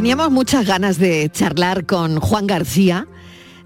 [0.00, 3.06] Teníamos muchas ganas de charlar con Juan García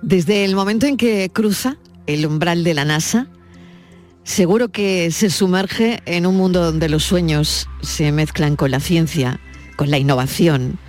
[0.03, 1.77] desde el momento en que cruza
[2.09, 3.29] el umbral de la NASA.
[4.25, 9.39] Seguro que se sumerge en un mundo donde los sueños se mezclan con la ciencia,
[9.77, 10.81] con la innovación.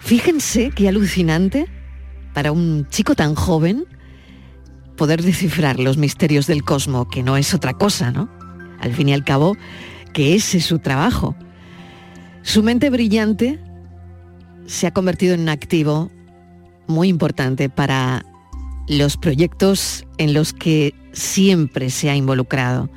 [0.00, 1.66] Fíjense qué alucinante
[2.32, 3.86] para un chico tan joven
[4.96, 8.28] poder descifrar los misterios del cosmos, que no es otra cosa, ¿no?
[8.80, 9.56] Al fin y al cabo,
[10.12, 11.36] que ese es su trabajo.
[12.42, 13.60] Su mente brillante
[14.66, 16.10] se ha convertido en un activo
[16.86, 18.24] muy importante para
[18.88, 22.90] los proyectos en los que siempre se ha involucrado.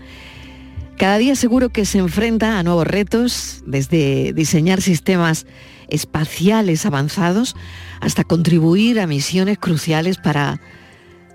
[0.97, 5.45] Cada día seguro que se enfrenta a nuevos retos, desde diseñar sistemas
[5.89, 7.55] espaciales avanzados
[8.01, 10.59] hasta contribuir a misiones cruciales para,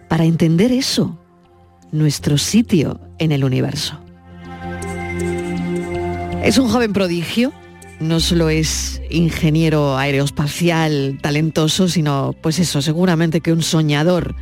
[0.09, 1.19] para entender eso,
[1.93, 3.99] nuestro sitio en el universo.
[6.43, 7.53] Es un joven prodigio
[8.03, 14.35] no solo es ingeniero aeroespacial talentoso, sino, pues eso, seguramente que un soñador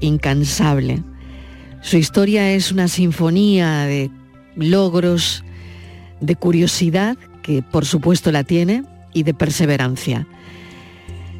[0.00, 1.02] incansable.
[1.80, 4.10] Su historia es una sinfonía de
[4.56, 5.44] logros,
[6.20, 10.26] de curiosidad, que por supuesto la tiene, y de perseverancia.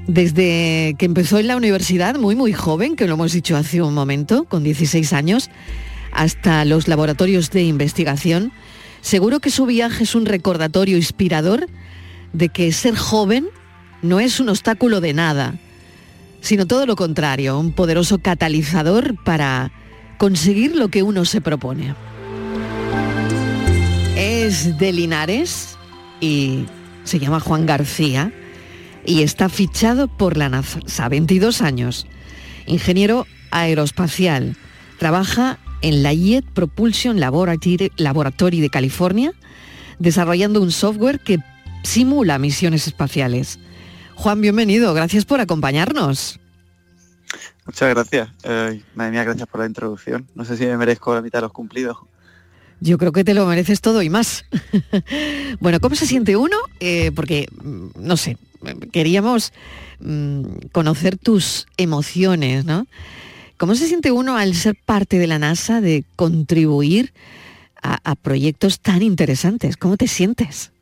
[0.06, 3.94] Desde que empezó en la universidad, muy muy joven, que lo hemos dicho hace un
[3.94, 5.48] momento, con 16 años,
[6.12, 8.52] hasta los laboratorios de investigación,
[9.02, 11.66] Seguro que su viaje es un recordatorio inspirador
[12.32, 13.48] de que ser joven
[14.00, 15.58] no es un obstáculo de nada,
[16.40, 19.72] sino todo lo contrario, un poderoso catalizador para
[20.18, 21.94] conseguir lo que uno se propone.
[24.16, 25.76] Es de Linares
[26.20, 26.64] y
[27.02, 28.32] se llama Juan García
[29.04, 32.06] y está fichado por la NASA, 22 años,
[32.66, 34.56] ingeniero aeroespacial,
[34.98, 39.32] trabaja en la Jet Propulsion Laboratory de California,
[39.98, 41.38] desarrollando un software que
[41.82, 43.58] simula misiones espaciales.
[44.14, 46.38] Juan, bienvenido, gracias por acompañarnos.
[47.66, 48.28] Muchas gracias.
[48.94, 50.26] madre mía, gracias por la introducción.
[50.34, 51.98] No sé si me merezco la mitad de los cumplidos.
[52.80, 54.44] Yo creo que te lo mereces todo y más.
[55.60, 56.56] bueno, ¿cómo se siente uno?
[56.80, 58.38] Eh, porque, mm, no sé,
[58.90, 59.52] queríamos
[60.00, 62.86] mm, conocer tus emociones, ¿no?
[63.62, 67.14] ¿Cómo se siente uno al ser parte de la NASA, de contribuir
[67.80, 69.76] a, proyectos tan interesantes?
[69.76, 70.72] ¿Cómo te sientes?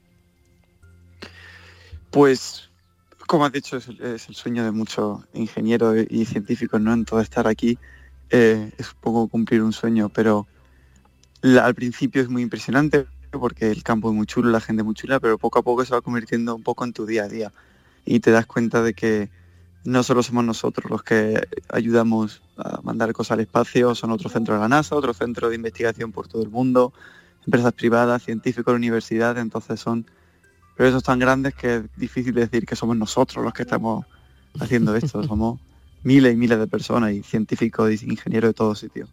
[2.10, 2.70] Pues,
[3.26, 6.94] como has dicho, es el, sueño de muchos ingenieros y científicos, ¿no?
[6.94, 7.76] En todo estar aquí
[8.30, 10.47] eh, es un poco cumplir un sueño, pero
[11.42, 14.94] al principio es muy impresionante porque el campo es muy chulo, la gente es muy
[14.94, 17.52] chula, pero poco a poco se va convirtiendo un poco en tu día a día
[18.06, 19.28] y te das cuenta de que
[19.84, 24.56] no solo somos nosotros los que ayudamos a mandar cosas al espacio, son otros centros
[24.56, 26.92] de la NASA, otros centros de investigación por todo el mundo,
[27.46, 30.06] empresas privadas, científicos, universidades, entonces son
[30.76, 34.04] proyectos tan grandes que es difícil decir que somos nosotros los que estamos
[34.58, 35.60] haciendo esto, somos
[36.02, 39.08] miles y miles de personas y científicos y ingenieros de todos sitios.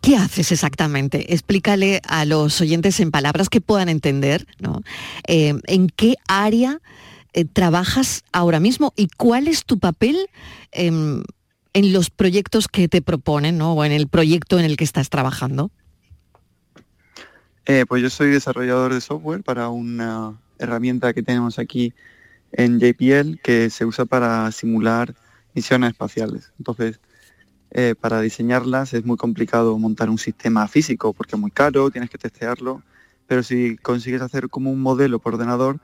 [0.00, 1.32] ¿Qué haces exactamente?
[1.34, 4.82] Explícale a los oyentes en palabras que puedan entender, ¿no?
[5.26, 6.80] Eh, ¿En qué área
[7.32, 10.28] eh, trabajas ahora mismo y cuál es tu papel
[10.72, 11.24] en,
[11.74, 15.70] los proyectos que te proponen o en el proyecto en el que estás trabajando?
[17.66, 21.94] Eh, pues yo soy desarrollador de software para una herramienta que tenemos aquí
[22.52, 25.14] en JPL que se usa para simular
[25.54, 26.52] misiones espaciales.
[26.58, 27.00] Entonces,
[27.70, 32.10] eh, para diseñarlas es muy complicado montar un sistema físico porque es muy caro, tienes
[32.10, 32.82] que testearlo,
[33.28, 35.78] pero si consigues hacer como un modelo por ordenador,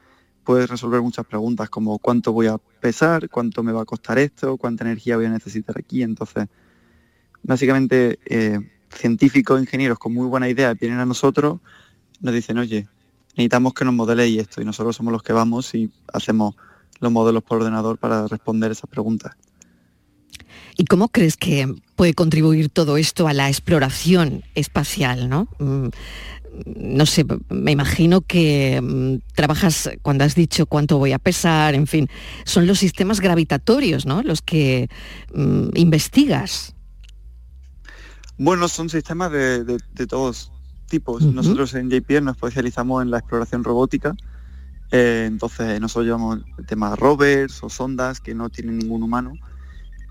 [0.47, 4.57] puedes resolver muchas preguntas como cuánto voy a pesar, cuánto me va a costar esto,
[4.57, 6.03] cuánta energía voy a necesitar aquí.
[6.03, 6.47] Entonces,
[7.43, 11.59] básicamente, eh, científicos, ingenieros con muy buena idea vienen a nosotros,
[12.21, 12.87] nos dicen, oye,
[13.31, 16.55] necesitamos que nos modeléis esto y nosotros somos los que vamos y hacemos
[17.01, 19.37] los modelos por ordenador para responder esas preguntas.
[20.77, 25.29] ¿Y cómo crees que puede contribuir todo esto a la exploración espacial?
[25.29, 25.49] ¿no?
[25.59, 25.89] Mm,
[26.77, 31.87] no sé, me imagino que mm, trabajas cuando has dicho cuánto voy a pesar, en
[31.87, 32.09] fin,
[32.45, 34.23] son los sistemas gravitatorios, ¿no?
[34.23, 34.89] Los que
[35.35, 36.75] mm, investigas.
[38.39, 40.53] Bueno, son sistemas de, todos
[40.89, 41.23] tipos.
[41.23, 44.15] Nosotros en JPL nos especializamos en la exploración robótica
[44.93, 49.33] Eh, entonces nosotros llevamos el tema rovers o sondas que no tienen ningún humano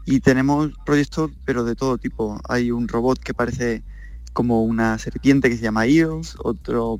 [0.05, 2.39] y tenemos proyectos pero de todo tipo.
[2.47, 3.83] Hay un robot que parece
[4.33, 6.99] como una serpiente que se llama IOS, otro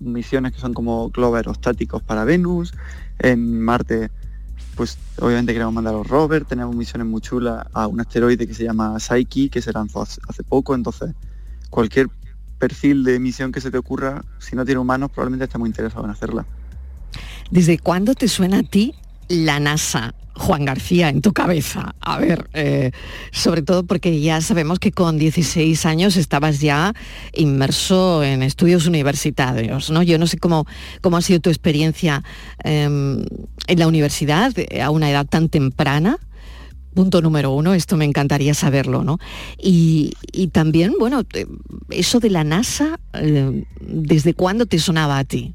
[0.00, 2.74] misiones que son como globos aerostáticos para Venus,
[3.18, 4.10] en Marte
[4.74, 8.54] pues obviamente queremos mandar a los rovers, tenemos misiones muy chulas a un asteroide que
[8.54, 11.14] se llama Psyche, que se lanzó hace poco, entonces
[11.70, 12.08] cualquier
[12.58, 16.04] perfil de misión que se te ocurra, si no tiene humanos, probablemente esté muy interesado
[16.04, 16.46] en hacerla.
[17.50, 18.94] ¿Desde cuándo te suena a ti
[19.28, 20.14] la NASA?
[20.34, 21.94] Juan García, en tu cabeza.
[22.00, 22.92] A ver, eh,
[23.30, 26.94] sobre todo porque ya sabemos que con 16 años estabas ya
[27.34, 30.02] inmerso en estudios universitarios, ¿no?
[30.02, 30.66] Yo no sé cómo,
[31.00, 32.22] cómo ha sido tu experiencia
[32.64, 33.24] em,
[33.66, 36.18] en la universidad a una edad tan temprana.
[36.94, 39.18] Punto número uno, esto me encantaría saberlo, ¿no?
[39.58, 40.12] Y,
[40.52, 41.22] también, bueno,
[41.88, 45.54] eso de la NASA, eh, ¿desde cuándo te sonaba a ti?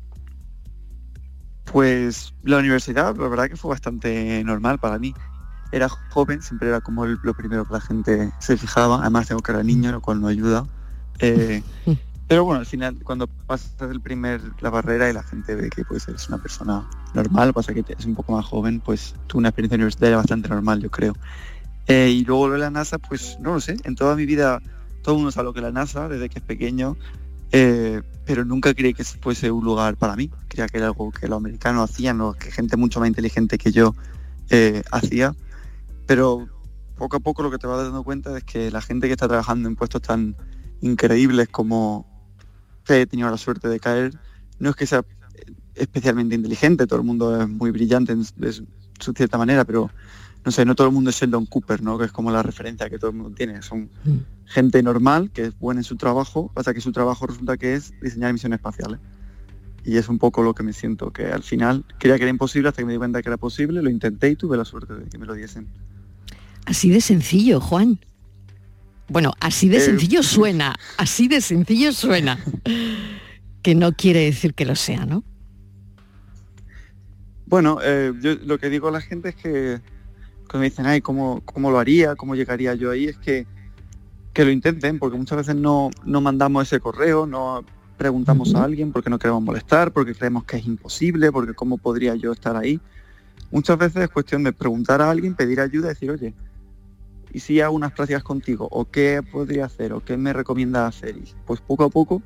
[1.72, 5.14] Pues la universidad, la verdad que fue bastante normal para mí.
[5.72, 9.02] Era joven, siempre era como lo primero que la gente se fijaba.
[9.02, 10.66] Además tengo que era niño, lo cual no ayuda.
[11.20, 11.62] Eh,
[12.28, 15.84] pero bueno, al final, cuando pasas el primer la barrera y la gente ve que
[15.84, 19.50] pues eres una persona normal, pasa que es un poco más joven, pues tuve una
[19.50, 21.14] experiencia universitaria bastante normal, yo creo.
[21.88, 23.78] Eh, y luego lo de la NASA, pues no lo sé.
[23.84, 24.62] En toda mi vida
[25.02, 26.98] todo el mundo sabe lo que es la NASA, desde que es pequeño.
[27.52, 30.30] Eh, pero nunca creí que fuese un lugar para mí.
[30.48, 33.72] Creía que era algo que los americanos hacían o que gente mucho más inteligente que
[33.72, 33.96] yo
[34.50, 35.34] eh, hacía.
[36.06, 36.48] Pero
[36.98, 39.28] poco a poco lo que te vas dando cuenta es que la gente que está
[39.28, 40.36] trabajando en puestos tan
[40.82, 42.06] increíbles como
[42.84, 44.14] que he tenido la suerte de caer,
[44.60, 45.06] no es que sea
[45.76, 49.90] especialmente inteligente, todo el mundo es muy brillante de su cierta manera, pero
[50.46, 51.98] no sé, no todo el mundo es Sheldon Cooper, ¿no?
[51.98, 53.62] Que es como la referencia que todo el mundo tiene.
[53.62, 54.18] Son mm.
[54.46, 57.94] gente normal, que es buena en su trabajo, pasa que su trabajo resulta que es
[58.02, 59.00] diseñar misiones espaciales.
[59.84, 62.70] Y es un poco lo que me siento, que al final creía que era imposible
[62.70, 65.10] hasta que me di cuenta que era posible, lo intenté y tuve la suerte de
[65.10, 65.68] que me lo diesen.
[66.66, 68.00] Así de sencillo, Juan.
[69.10, 72.38] Bueno, así de eh, sencillo suena, así de sencillo suena.
[73.62, 75.24] que no quiere decir que lo sea, ¿no?
[77.46, 79.82] Bueno, eh, yo lo que digo a la gente es que
[80.48, 82.16] cuando me dicen, ay, ¿cómo, ¿cómo lo haría?
[82.16, 83.06] ¿Cómo llegaría yo ahí?
[83.06, 83.46] Es que,
[84.34, 87.64] que lo intenten, porque muchas veces no, no mandamos ese correo, no
[87.98, 92.16] preguntamos a alguien porque no queremos molestar, porque creemos que es imposible, porque cómo podría
[92.16, 92.80] yo estar ahí.
[93.52, 96.34] Muchas veces es cuestión de preguntar a alguien, pedir ayuda, decir, oye,
[97.34, 98.68] ¿y si hago unas prácticas contigo?
[98.72, 99.94] ¿O qué podría hacer?
[99.94, 101.18] ¿O qué me recomienda hacer?
[101.18, 102.22] Y pues poco a poco,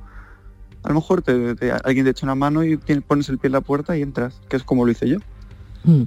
[0.82, 1.54] a lo mejor te,
[1.84, 4.56] alguien te echa una mano y pones el pie en la puerta y entras, que
[4.56, 5.18] es como lo hice yo.
[5.84, 6.02] Mm.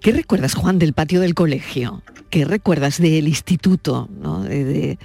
[0.00, 2.02] ¿Qué recuerdas, Juan, del patio del colegio?
[2.30, 4.08] ¿Qué recuerdas del instituto?
[4.48, 4.98] De,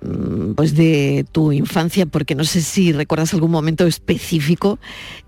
[0.00, 4.78] mm, pues de tu infancia, porque no sé si recuerdas algún momento específico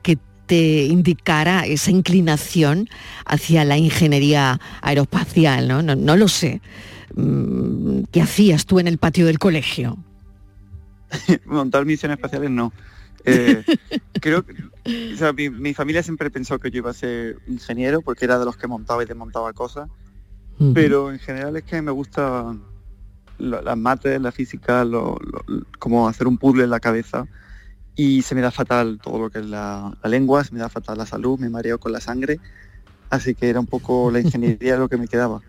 [0.03, 0.17] que
[0.47, 2.89] te indicara esa inclinación
[3.25, 5.83] hacia la ingeniería aeroespacial, ¿no?
[5.83, 6.61] No, lo sé.
[7.17, 9.99] Mm, ¿Qué hacías tú en el patio del colegio?
[11.47, 12.73] Montar misiones espaciales no.
[13.25, 13.65] Eh,
[14.21, 14.45] creo
[14.85, 18.67] mi, familia siempre pensó que yo iba a ser ingeniero porque era de los que
[18.67, 19.89] montaba y desmontaba cosas,
[20.75, 22.55] pero en general es que me gusta
[23.39, 24.87] las mates, la física,
[25.79, 27.27] como hacer un puzzle en la cabeza.
[27.97, 30.99] Y se me da fatal todo lo que es la, lengua, se me da fatal
[30.99, 32.39] la salud, me mareo con la sangre,
[33.11, 35.41] así que era un poco la ingeniería lo que me quedaba.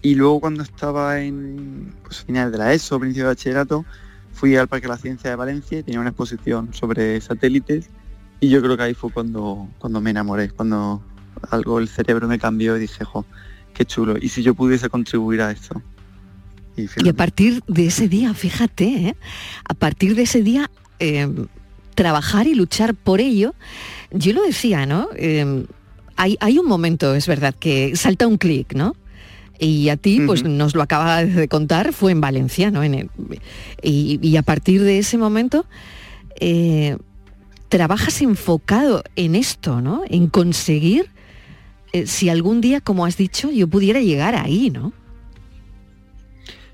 [0.00, 3.84] Y luego cuando estaba en pues, finales de la ESO, principio de bachillerato,
[4.32, 7.88] fui al Parque de la Ciencia de Valencia y tenía una exposición sobre satélites
[8.42, 11.00] y yo creo que ahí fue cuando, cuando me enamoré, cuando
[11.52, 13.24] algo el cerebro me cambió y dije, jo,
[13.72, 14.16] qué chulo.
[14.20, 15.80] Y si yo pudiese contribuir a esto.
[16.76, 19.16] Y, a partir de ese día, fíjate, ¿eh?
[19.64, 21.28] a partir de ese día, eh,
[21.94, 23.54] trabajar y luchar por ello,
[24.10, 25.08] yo lo decía, ¿no?
[25.14, 25.64] Eh,
[26.16, 28.96] hay, hay, un momento, es verdad, que salta un clic, ¿no?
[29.60, 32.82] Y a ti, pues nos lo acaba de contar, fue en Valencia, ¿no?
[32.82, 33.08] En
[33.80, 35.64] y, a partir de ese momento,
[36.40, 36.96] eh,
[37.72, 40.02] trabajas enfocado en esto, ¿no?
[40.06, 41.08] En conseguir,
[41.94, 44.92] eh, si algún día, como has dicho, yo pudiera llegar ahí, ¿no?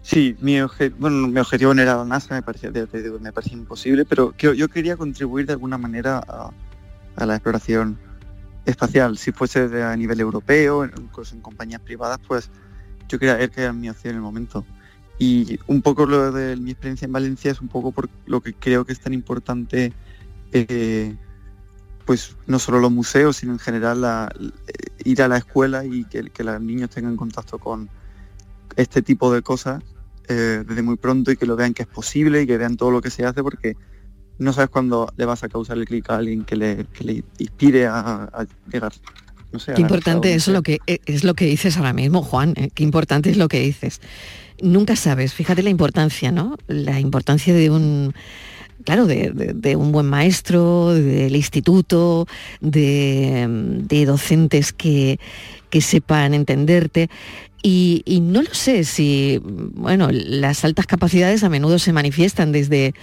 [0.02, 0.56] Sí, mi,
[0.98, 2.72] bueno, mi objetivo no era la NASA, me parecía,
[3.20, 7.96] me parecía imposible, pero yo, yo quería contribuir de alguna manera a, la exploración
[8.66, 9.18] espacial.
[9.18, 12.50] Si fuese a nivel europeo, incluso en compañías privadas, pues
[13.08, 14.66] yo quería ver que era mi opción en el momento.
[15.16, 18.52] Y un poco lo de mi experiencia en Valencia es un poco por lo que
[18.52, 19.92] creo que es tan importante,
[20.52, 21.16] eh,
[22.04, 24.32] pues no solo los museos, sino en general
[25.04, 27.90] ir a la escuela y que, que, los niños tengan contacto con
[28.76, 29.82] este tipo de cosas
[30.28, 32.90] eh, desde muy pronto y que lo vean que es posible y que vean todo
[32.90, 33.76] lo que se hace, porque
[34.38, 37.24] no sabes cuándo le vas a causar el clic a alguien que le, que le
[37.38, 38.92] inspire a, a llegar.
[39.52, 42.54] No sé, Qué importante es lo que es lo que dices ahora mismo, Juan.
[42.56, 42.70] ¿eh?
[42.74, 44.00] Qué importante es lo que dices.
[44.60, 46.56] Nunca sabes, fíjate la importancia, ¿no?
[46.66, 48.12] La importancia de un,
[48.84, 52.26] claro, de, un buen maestro, del instituto,
[52.60, 55.18] de, docentes que,
[55.70, 57.10] que sepan entenderte.
[57.62, 62.94] Y, y no lo sé si, bueno, las altas capacidades a menudo se manifiestan desde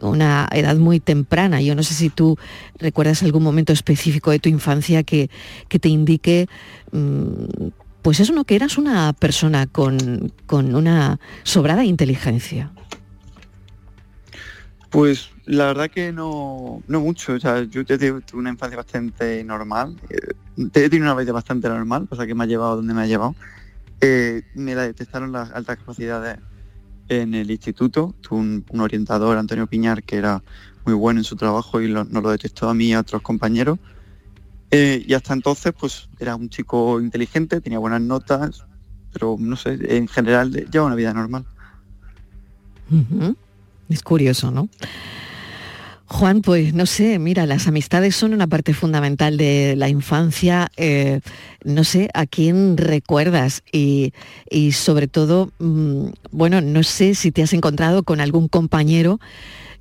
[0.00, 1.60] una edad muy temprana.
[1.60, 2.38] Yo no sé si tú
[2.78, 5.30] recuerdas algún momento específico de tu infancia que,
[5.68, 6.46] que te indique,
[6.92, 7.68] mm,
[8.02, 8.44] pues eso, ¿no?
[8.44, 12.72] Que eras una persona con, con una sobrada inteligencia.
[14.90, 17.34] Pues la verdad que no, no mucho.
[17.34, 19.96] O sea, yo te tuve una infancia bastante normal.
[20.08, 20.16] eh,
[20.56, 23.34] He tenido una vida bastante normal, pasa que me ha llevado donde me ha llevado.
[24.00, 26.38] Eh, me la detectaron las altas capacidades
[27.08, 28.14] en el instituto.
[28.20, 30.42] Tuve un, orientador, Antonio Piñar, que era
[30.84, 33.22] muy bueno en su trabajo y lo- nos lo detectó a mí y a otros
[33.22, 33.78] compañeros.
[34.70, 38.64] Eh, y hasta entonces, pues era un chico inteligente, tenía buenas notas,
[39.12, 41.44] pero no sé, en general lleva una vida normal.
[43.88, 44.68] Es curioso, ¿no?
[46.10, 50.70] Juan, pues no sé, mira, las amistades son una parte fundamental de la infancia.
[50.78, 51.20] eh,
[51.64, 54.14] no sé a quién recuerdas y,
[54.50, 59.20] y sobre todo, mm, bueno, no sé si te has encontrado con algún compañero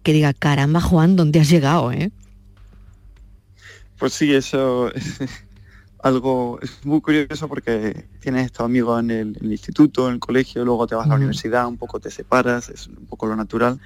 [0.03, 1.93] que diga, caramba, Juan, ¿dónde has llegado?
[1.93, 2.11] Eh?
[3.97, 5.19] Pues sí, eso es
[6.03, 10.19] algo es muy curioso porque tienes estos amigos en el, en el instituto, en el
[10.19, 13.35] colegio, luego te vas a la universidad, un poco te separas, es un poco lo
[13.35, 13.79] natural.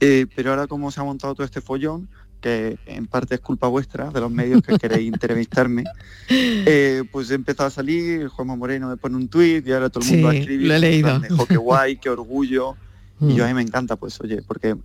[0.00, 2.08] Eh, pero ahora como se ha montado todo este follón,
[2.40, 5.84] que en parte es culpa vuestra, de los medios que queréis entrevistarme,
[6.28, 10.04] eh, pues he empezado a salir, Juanma Moreno me pone un tuit y ahora todo
[10.04, 10.68] el mundo Sí, va a escribir.
[10.68, 11.18] lo he leído.
[11.20, 12.76] de, "Jo, qué guay, qué orgullo.
[13.20, 14.76] Y yo a mí me encanta, pues oye, porque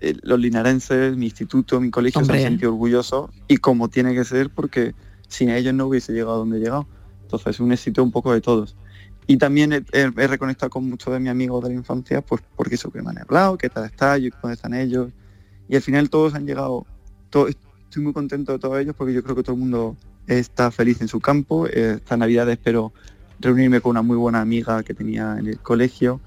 [0.00, 2.44] eh, los linarenses, mi instituto, mi colegio se Hombre.
[2.44, 4.94] han sentido orgullosos y como tiene que ser porque
[5.34, 6.86] sin ellos no hubiese llegado a donde he llegado.
[7.22, 8.76] Entonces es un éxito un poco de todos.
[9.26, 12.42] Y también he, he- he reconectado con muchos de mis amigos de la infancia, pues
[12.56, 15.10] porque eso que me han hablado, qué tal está, yo, dónde están ellos.
[15.68, 16.86] Y al final todos han llegado,
[17.30, 20.70] todo, estoy muy contento de todos ellos porque yo creo que todo el mundo está
[20.70, 21.66] feliz en su campo.
[21.66, 22.92] Esta Navidad espero
[23.40, 26.20] reunirme con una muy buena amiga que tenía en el colegio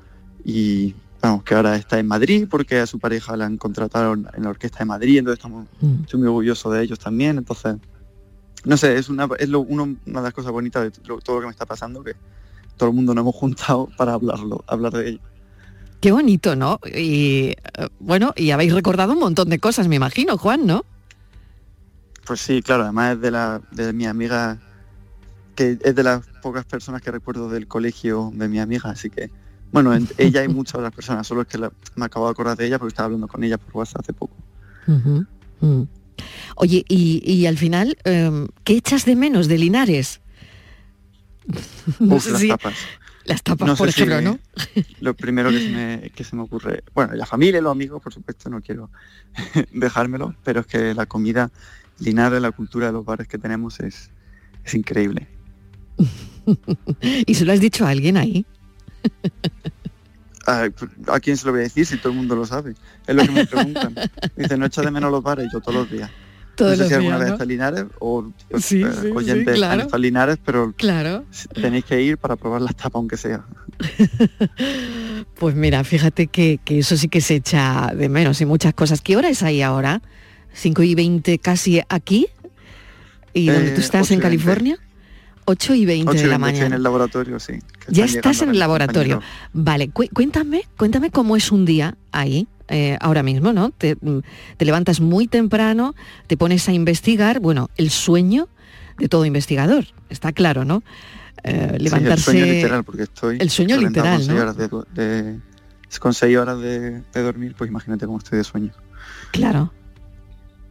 [0.44, 4.28] y vamos, que ahora está en Madrid porque a su pareja la han contratado en
[4.44, 6.02] la Orquesta de Madrid, entonces estamos, Mm.
[6.04, 7.76] estoy muy orgulloso de ellos también, entonces,
[8.68, 11.38] no sé, es una, es lo- uno- una de las cosas bonitas de lo- todo
[11.38, 12.16] lo que me está pasando, que
[12.78, 15.20] todo el mundo nos hemos juntado para hablarlo, hablar de ello.
[16.00, 16.80] Qué bonito, ¿no?
[16.86, 17.56] Y eh,
[18.00, 20.86] bueno, y habéis recordado un montón de cosas, me imagino, Juan, ¿no?
[22.26, 24.60] Pues sí, claro, además es de, la, de mi amiga,
[25.56, 29.32] que es de las pocas personas que recuerdo del colegio de mi amiga, así que,
[29.72, 32.58] bueno, en- ella y muchas otras personas, solo es que la- me acabo de acordar
[32.58, 34.36] de ella porque estaba hablando con ella por WhatsApp hace poco.
[35.62, 35.84] Mm.
[36.56, 40.22] Oye, y, y al final, em, ¿qué echas de menos de Linares?
[42.00, 42.76] No Uf, sé las si- tapas.
[43.26, 44.40] las tapas, No por si- ejemplo, ¿no?
[45.00, 48.02] Lo primero que se, me, que se me ocurre, bueno, la familia y los amigos,
[48.02, 48.90] por supuesto, no quiero
[49.72, 51.50] dejármelo, pero es que la comida
[52.00, 54.12] Linares, la cultura de los bares que tenemos es,
[54.64, 55.28] es increíble.
[57.26, 58.46] ¿Y se lo has dicho a alguien ahí?
[60.48, 60.70] ¿A,
[61.14, 62.74] a quién se lo voy a decir si todo el mundo lo sabe?
[63.06, 63.94] Es lo que me preguntan.
[64.36, 66.10] Dicen, no echas de menos los bares, yo todos los días.
[66.56, 67.36] Todos no sé los si alguna días, vez ¿no?
[67.36, 69.88] está Linares o Sí, eh, sí, sí, oyentes claro.
[69.94, 71.24] en Linares, pero Claro.
[71.54, 73.46] tenéis que ir para probar las tapas aunque sea.
[75.40, 79.02] Pues mira, fíjate que, que eso sí que se echa de menos y muchas cosas.
[79.02, 80.02] ¿Qué hora es ahí ahora?
[80.54, 82.28] 5 y 20 casi aquí.
[83.34, 84.24] ¿Y donde tú Eh, estás 8 en 20.
[84.24, 84.78] California?
[85.46, 86.76] 8 y 20 Ocho y de la estoy en mañana.
[86.78, 87.54] el laboratorio, sí.
[87.90, 89.16] Ya estás en el laboratorio.
[89.18, 89.50] compañeros.
[89.54, 93.70] Vale, cu- cuéntame, cuéntame cómo es un día ahí, eh, ahora mismo, ¿no?
[93.72, 94.20] Te, mm,
[94.58, 95.96] te levantas muy temprano,
[96.28, 98.50] te pones a investigar, bueno, el sueño
[98.98, 100.84] de todo investigador, está claro, ¿no?
[101.44, 102.32] Eh, Sí, levantarse...
[102.32, 105.40] el sueño literal, porque estoy el sueño literal, con horas de, du- de-
[106.00, 108.72] con seis horas de, de dormir, pues imagínate cómo estoy de sueño.
[109.32, 109.72] Claro.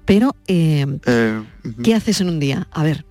[0.04, 1.42] Pero, eh, Eh.
[1.82, 2.68] ¿qué haces en un día?
[2.72, 3.05] A ver.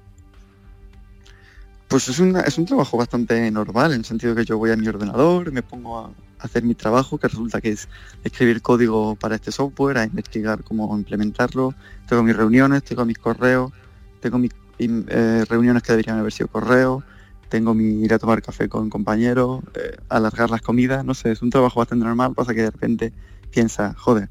[1.88, 4.76] Pues es, una- es un trabajo bastante normal, en el sentido que yo voy a
[4.76, 7.88] mi ordenador, me pongo a hacer mi trabajo, que resulta que es
[8.24, 11.76] escribir código para este software, a investigar cómo implementarlo,
[12.08, 13.72] tengo mis reuniones, tengo mis correos,
[14.20, 17.04] tengo mis eh, reuniones que deberían haber sido correos,
[17.50, 21.42] tengo mi ir a tomar café con compañeros, eh, alargar las comidas, no sé, es
[21.44, 23.14] un trabajo bastante normal, pasa que de repente
[23.52, 24.30] piensas, joder,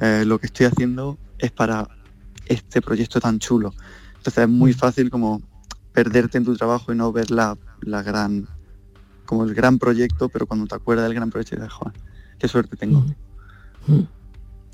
[0.00, 1.86] eh, lo que estoy haciendo es para
[2.46, 3.74] este proyecto tan chulo.
[4.16, 5.42] Entonces es muy fácil como
[5.98, 8.46] perderte en tu trabajo y no ver la, la gran,
[9.24, 11.92] como el gran proyecto, pero cuando te acuerdas del gran proyecto dices, joder,
[12.38, 13.04] qué suerte tengo.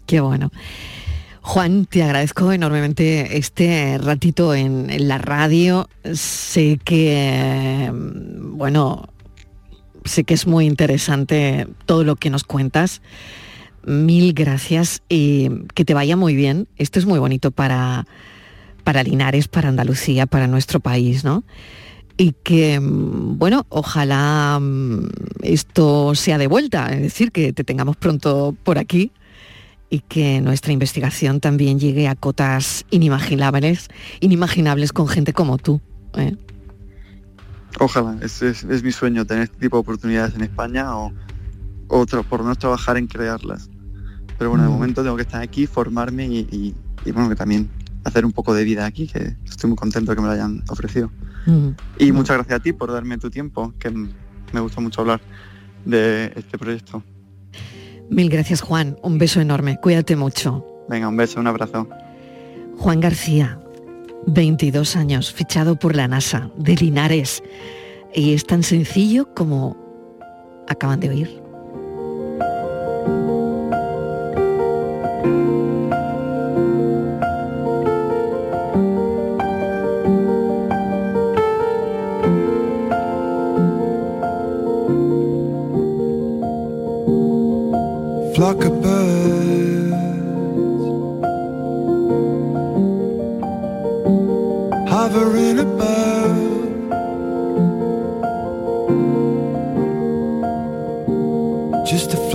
[0.05, 0.51] Qué bueno.
[1.41, 5.89] Juan, te agradezco enormemente este ratito en, en la radio.
[6.13, 9.09] Sé que, bueno,
[10.05, 13.01] sé que es muy interesante todo lo que nos cuentas.
[13.87, 16.69] Mil gracias y que te vaya muy bien.
[16.77, 18.07] Esto es muy bonito para,
[18.85, 21.43] para Linares, para Andalucía, para nuestro país, ¿no?
[22.17, 25.09] Y que, mm, bueno, ojalá mm,
[25.43, 29.11] esto sea de vuelta, es decir, que te tengamos pronto por aquí
[29.91, 33.89] y que nuestra investigación también llegue a cotas inimaginables,
[34.21, 35.81] inimaginables con gente como tú.
[36.17, 36.37] ¿eh?
[37.81, 41.13] Ojalá, es, es- es mi sueño tener este tipo de oportunidades en España o,
[41.89, 43.69] o por lo menos trabajar en crearlas.
[44.39, 44.73] Pero bueno, de Mm.
[44.73, 46.75] momento tengo que estar aquí, formarme y, y-
[47.05, 47.69] y, bueno, que también
[48.05, 51.11] hacer un poco de vida aquí, que estoy muy contento que me lo hayan ofrecido.
[51.99, 55.21] Y muchas gracias a ti por darme tu tiempo, que me gusta mucho hablar
[55.85, 57.03] de este proyecto.
[58.11, 58.97] Mil gracias, Juan.
[59.03, 59.79] Un beso enorme.
[59.81, 60.65] Cuídate mucho.
[60.89, 61.89] Venga, un beso, un abrazo.
[62.77, 63.59] Juan García,
[64.27, 67.43] 22 años, fichado por la NASA de Linares.
[68.15, 69.77] Y es tan sencillo como
[70.69, 71.44] acaban de oír.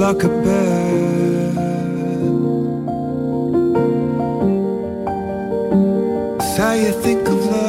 [0.09, 1.53] Just a of.
[6.35, 7.68] It's how you think of love.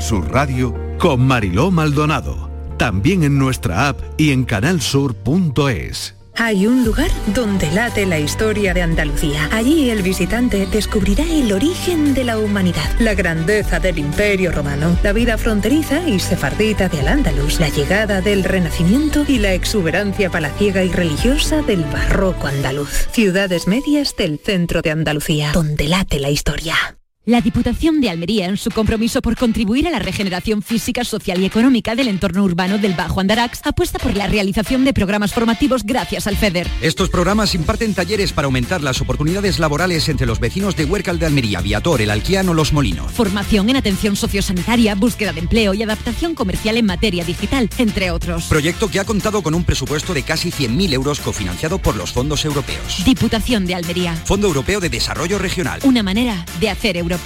[0.00, 2.50] Sur Radio Con Mariló Maldonado.
[2.76, 6.14] También en nuestra app y en canalsur.es.
[6.40, 9.48] Hay un lugar donde late la historia de Andalucía.
[9.50, 15.12] Allí el visitante descubrirá el origen de la humanidad, la grandeza del imperio romano, la
[15.12, 20.90] vida fronteriza y sefardita de Al-Ándalus, la llegada del Renacimiento y la exuberancia palaciega y
[20.90, 23.08] religiosa del barroco andaluz.
[23.10, 26.97] Ciudades medias del centro de Andalucía, donde late la historia.
[27.28, 31.44] La Diputación de Almería, en su compromiso por contribuir a la regeneración física, social y
[31.44, 36.26] económica del entorno urbano del Bajo Andarax, apuesta por la realización de programas formativos gracias
[36.26, 36.66] al FEDER.
[36.80, 41.26] Estos programas imparten talleres para aumentar las oportunidades laborales entre los vecinos de Huércal de
[41.26, 43.12] Almería, Viator, El Alquiano, Los Molinos.
[43.12, 48.44] Formación en atención sociosanitaria, búsqueda de empleo y adaptación comercial en materia digital, entre otros.
[48.44, 52.46] Proyecto que ha contado con un presupuesto de casi 100.000 euros cofinanciado por los fondos
[52.46, 53.04] europeos.
[53.04, 54.14] Diputación de Almería.
[54.14, 55.80] Fondo Europeo de Desarrollo Regional.
[55.84, 57.17] Una manera de hacer Europa.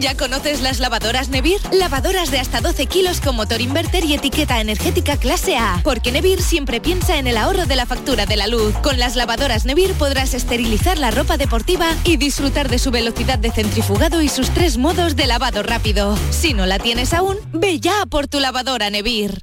[0.00, 1.60] ¿Ya conoces las lavadoras Nevir?
[1.72, 5.80] Lavadoras de hasta 12 kilos con motor inverter y etiqueta energética clase A.
[5.82, 8.74] Porque Nevir siempre piensa en el ahorro de la factura de la luz.
[8.82, 13.50] Con las lavadoras Nevir podrás esterilizar la ropa deportiva y disfrutar de su velocidad de
[13.50, 16.18] centrifugado y sus tres modos de lavado rápido.
[16.30, 19.42] Si no la tienes aún, ve ya por tu lavadora Nevir.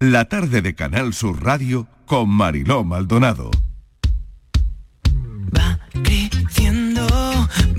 [0.00, 3.50] La tarde de Canal Sur Radio con Mariló Maldonado.
[5.56, 7.06] Va creciendo,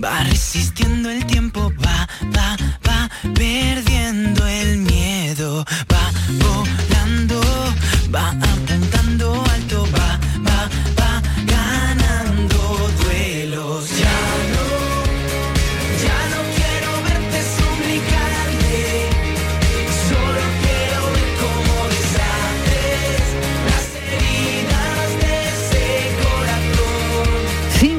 [0.03, 7.39] va resistiendo el tiempo, va, va, va perdiendo el miedo, va volando,
[8.11, 8.66] va apuntando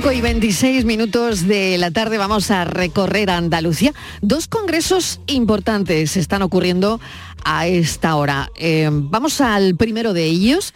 [0.09, 3.92] 5 y 26 minutos de la tarde vamos a recorrer Andalucía.
[4.23, 6.99] Dos congresos importantes están ocurriendo
[7.44, 8.51] a esta hora.
[8.57, 10.73] Eh, vamos al primero de ellos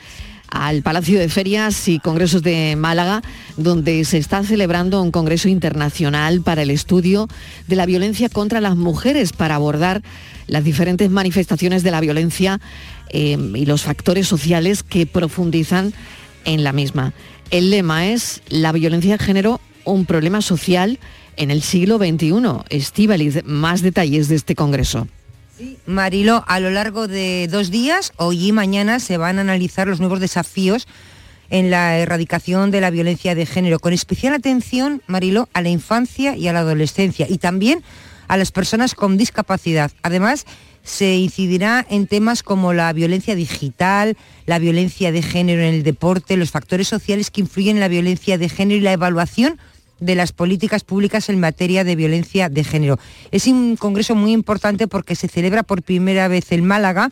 [0.51, 3.23] al Palacio de Ferias y Congresos de Málaga,
[3.57, 7.27] donde se está celebrando un Congreso Internacional para el Estudio
[7.69, 10.03] de la Violencia contra las Mujeres, para abordar
[10.47, 12.61] las diferentes manifestaciones de la violencia
[13.09, 15.95] eh, y los factores sociales que profundizan
[16.45, 17.15] en la misma.
[17.53, 20.99] El lema es la violencia de género, un problema social
[21.37, 22.33] en el siglo XXI.
[22.71, 25.07] Estíbaliz, más detalles de este Congreso.
[25.85, 30.01] Marilo, a lo largo de dos días, hoy y mañana, se van a analizar los
[30.01, 30.89] nuevos desafíos
[31.51, 36.35] en la erradicación de la violencia de género, con especial atención, Marilo, a la infancia
[36.35, 37.83] y a la adolescencia y también
[38.29, 39.93] a las personas con discapacidad.
[40.03, 40.47] Además,
[40.83, 44.17] se incidirá en temas como la violencia digital,
[44.47, 48.39] la violencia de género en el deporte, los factores sociales que influyen en la violencia
[48.39, 49.59] de género y la evaluación
[50.01, 52.99] de las políticas públicas en materia de violencia de género.
[53.31, 57.11] Es un congreso muy importante porque se celebra por primera vez en Málaga.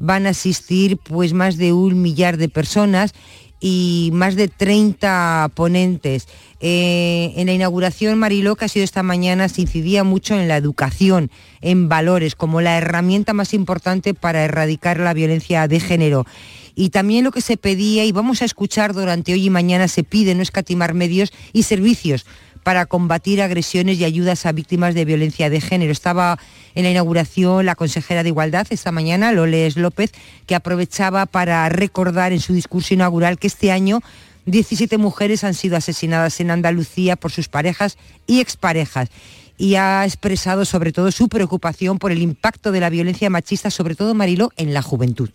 [0.00, 3.14] Van a asistir pues más de un millar de personas
[3.60, 6.28] y más de 30 ponentes.
[6.60, 10.56] Eh, en la inauguración, Mariló, que ha sido esta mañana, se incidía mucho en la
[10.56, 16.26] educación, en valores, como la herramienta más importante para erradicar la violencia de género.
[16.74, 20.02] Y también lo que se pedía, y vamos a escuchar durante hoy y mañana, se
[20.02, 22.26] pide no escatimar medios y servicios
[22.64, 25.92] para combatir agresiones y ayudas a víctimas de violencia de género.
[25.92, 26.38] Estaba
[26.74, 30.10] en la inauguración la consejera de Igualdad esta mañana, Loles López,
[30.46, 34.00] que aprovechaba para recordar en su discurso inaugural que este año
[34.46, 37.96] 17 mujeres han sido asesinadas en Andalucía por sus parejas
[38.26, 39.10] y exparejas
[39.56, 43.94] y ha expresado sobre todo su preocupación por el impacto de la violencia machista, sobre
[43.94, 45.30] todo Mariló, en la juventud.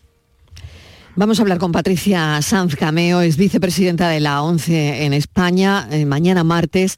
[1.19, 5.85] Vamos a hablar con Patricia Sanz Cameo, es vicepresidenta de la ONCE en España.
[5.91, 6.95] Eh, mañana martes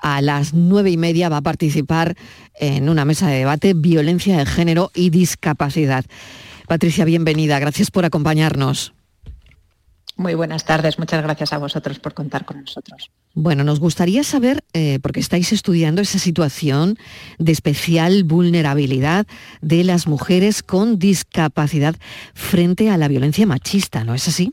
[0.00, 2.14] a las nueve y media va a participar
[2.54, 6.04] en una mesa de debate violencia de género y discapacidad.
[6.68, 8.94] Patricia, bienvenida, gracias por acompañarnos.
[10.16, 13.10] Muy buenas tardes, muchas gracias a vosotros por contar con nosotros.
[13.34, 16.98] Bueno, nos gustaría saber, eh, porque estáis estudiando esa situación
[17.38, 19.26] de especial vulnerabilidad
[19.60, 21.96] de las mujeres con discapacidad
[22.32, 24.52] frente a la violencia machista, ¿no es así?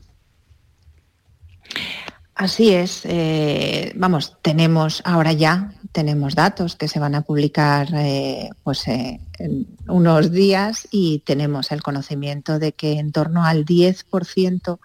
[2.34, 8.48] Así es, eh, vamos, tenemos ahora ya, tenemos datos que se van a publicar eh,
[8.64, 14.78] pues, eh, en unos días y tenemos el conocimiento de que en torno al 10%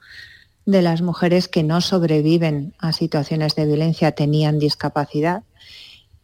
[0.68, 5.44] de las mujeres que no sobreviven a situaciones de violencia tenían discapacidad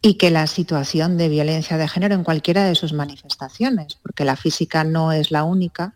[0.02, 4.36] y que la situación de violencia de género en cualquiera de sus manifestaciones, porque la
[4.36, 5.94] física no es la única,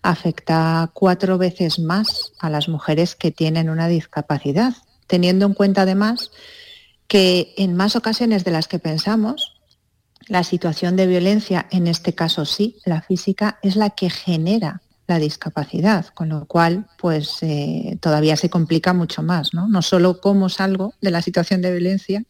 [0.00, 4.74] afecta cuatro veces más a las mujeres que tienen una discapacidad,
[5.08, 6.30] teniendo en cuenta además
[7.08, 9.60] que en más ocasiones de las que pensamos,
[10.28, 15.18] la situación de violencia, en este caso sí, la física, es la que genera la
[15.18, 19.66] discapacidad, con lo cual pues eh, todavía se complica mucho más, ¿no?
[19.66, 22.24] No solo cómo salgo de la situación de violencia,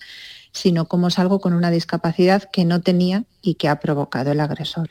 [0.52, 4.90] sino cómo salgo con una discapacidad que no tenía y que ha provocado el agresor.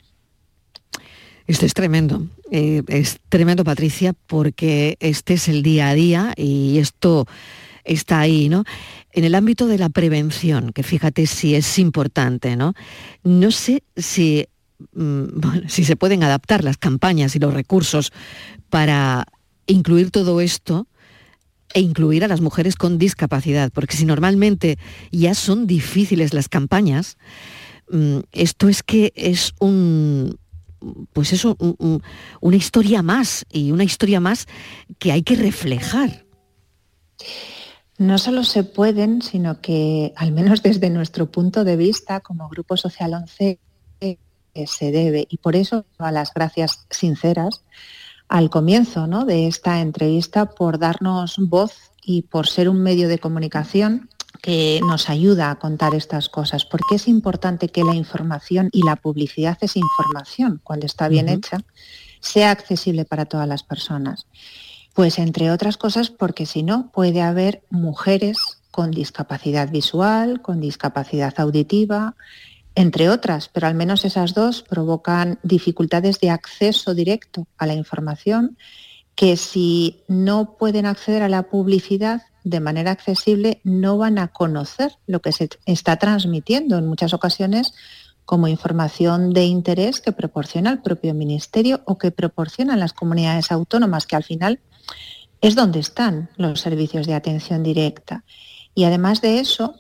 [1.47, 6.80] Esto es tremendo, eh, es tremendo Patricia, porque este es el día a día y
[6.80, 7.26] esto
[7.86, 8.65] está ahí, ¿no?
[9.13, 12.73] En el ámbito de la prevención, que fíjate si es importante, ¿no?
[13.23, 14.47] No sé si,
[14.94, 15.26] mm,
[15.68, 18.12] si se pueden adaptar las campañas y los recursos
[18.70, 19.26] para
[19.66, 20.88] incluir todo esto
[21.74, 24.78] e incluir a las mujeres con discapacidad, porque si normalmente
[25.12, 27.18] ya son difíciles las campañas,
[27.92, 30.40] mm, esto es que es un,
[31.13, 34.48] pues eso, una historia más y una historia más
[35.00, 36.26] que hay que reflejar.
[37.98, 42.78] No solo se pueden, sino que, al menos desde nuestro punto de vista, como Grupo
[42.78, 43.60] Social 11,
[44.65, 45.28] se debe.
[45.30, 47.62] Y por eso, a las gracias sinceras
[48.28, 49.26] al comienzo ¿no?
[49.26, 54.10] de esta entrevista por darnos voz y por ser un medio de comunicación
[54.41, 58.96] que nos ayuda a contar estas cosas, porque es importante que la información y la
[58.96, 61.60] publicidad es información, cuando está bien hecha,
[62.20, 64.26] sea accesible para todas las personas.
[64.93, 68.38] Pues entre otras cosas porque si no puede haber mujeres
[68.72, 72.15] con discapacidad visual, con discapacidad auditiva,
[72.78, 78.56] entre otras, pero al menos esas dos provocan dificultades de acceso directo a la información
[79.16, 84.92] que si no pueden acceder a la publicidad de manera accesible no van a conocer
[85.08, 87.74] lo que se está transmitiendo en muchas ocasiones
[88.26, 94.06] como información de interés que proporciona el propio Ministerio o que proporcionan las comunidades autónomas,
[94.06, 94.60] que al final
[95.42, 98.24] es donde están los servicios de atención directa.
[98.76, 99.74] Y además de eso,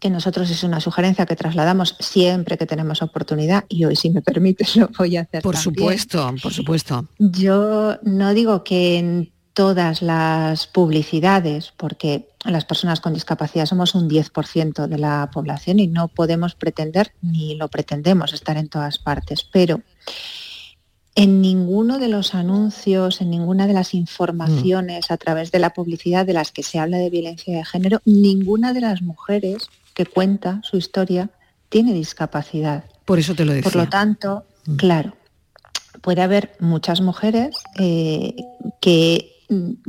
[0.00, 4.22] que nosotros es una sugerencia que trasladamos siempre que tenemos oportunidad, y hoy si me
[4.22, 5.42] permites lo voy a hacer.
[5.42, 7.06] Por supuesto, por supuesto.
[7.18, 14.08] Yo no digo que en todas las publicidades, porque las personas con discapacidad somos un
[14.08, 19.44] 10% de la población y no podemos pretender, ni lo pretendemos, estar en todas partes,
[19.44, 19.82] pero
[21.14, 26.24] en ninguno de los anuncios, en ninguna de las informaciones a través de la publicidad
[26.24, 29.68] de las que se habla de violencia de género, ninguna de las mujeres
[30.00, 31.28] que cuenta su historia
[31.68, 32.84] tiene discapacidad.
[33.04, 33.70] Por eso te lo decía.
[33.70, 34.76] Por lo tanto, mm.
[34.76, 35.14] claro,
[36.00, 38.34] puede haber muchas mujeres eh,
[38.80, 39.44] que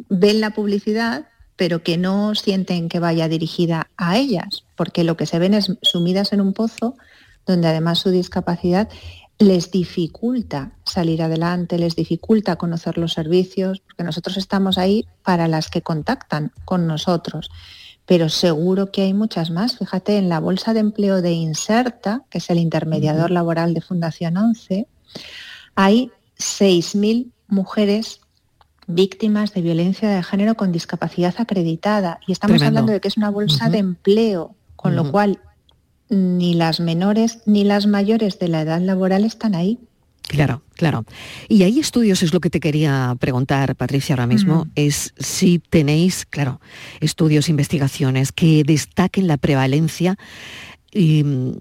[0.09, 5.27] ven la publicidad pero que no sienten que vaya dirigida a ellas, porque lo que
[5.27, 6.95] se ven es sumidas en un pozo
[7.45, 8.89] donde además su discapacidad
[9.37, 15.69] les dificulta salir adelante, les dificulta conocer los servicios, porque nosotros estamos ahí para las
[15.69, 17.51] que contactan con nosotros.
[18.11, 19.77] Pero seguro que hay muchas más.
[19.77, 24.35] Fíjate, en la Bolsa de Empleo de Inserta, que es el intermediador laboral de Fundación
[24.35, 24.85] 11,
[25.75, 28.19] hay 6.000 mujeres
[28.85, 32.19] víctimas de violencia de género con discapacidad acreditada.
[32.27, 35.39] Y estamos hablando de que es una bolsa de empleo, con lo cual
[36.09, 39.79] ni las menores ni las mayores de la edad laboral están ahí.
[40.31, 41.03] Claro, claro.
[41.49, 46.25] Y hay estudios, es lo que te quería preguntar, Patricia, ahora mismo, es si tenéis,
[46.25, 46.61] claro,
[47.01, 50.17] estudios, investigaciones que destaquen la prevalencia
[50.95, 51.51] mm,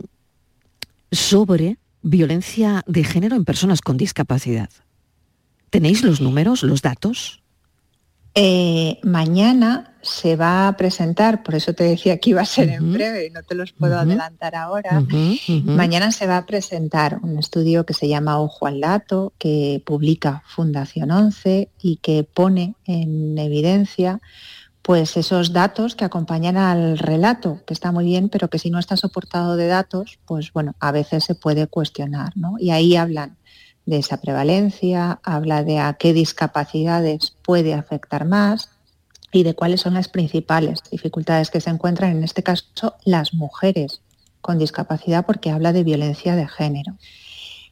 [1.10, 4.70] sobre violencia de género en personas con discapacidad.
[5.70, 7.42] ¿Tenéis los números, los datos?
[8.36, 12.92] Eh, mañana se va a presentar, por eso te decía que iba a ser en
[12.92, 15.04] breve y no te los puedo adelantar ahora.
[15.64, 20.42] Mañana se va a presentar un estudio que se llama Ojo al Dato, que publica
[20.46, 24.20] Fundación 11 y que pone en evidencia
[24.82, 28.78] pues esos datos que acompañan al relato, que está muy bien, pero que si no
[28.78, 32.56] está soportado de datos, pues bueno, a veces se puede cuestionar, ¿no?
[32.58, 33.36] Y ahí hablan
[33.84, 38.70] de esa prevalencia, habla de a qué discapacidades puede afectar más
[39.32, 44.00] y de cuáles son las principales dificultades que se encuentran, en este caso, las mujeres
[44.40, 46.96] con discapacidad, porque habla de violencia de género.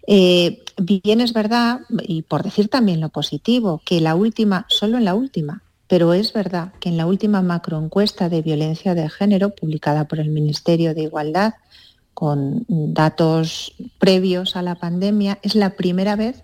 [0.07, 5.05] Eh, bien es verdad, y por decir también lo positivo, que la última, solo en
[5.05, 10.07] la última, pero es verdad que en la última macroencuesta de violencia de género publicada
[10.07, 11.55] por el Ministerio de Igualdad,
[12.15, 16.43] con datos previos a la pandemia, es la primera vez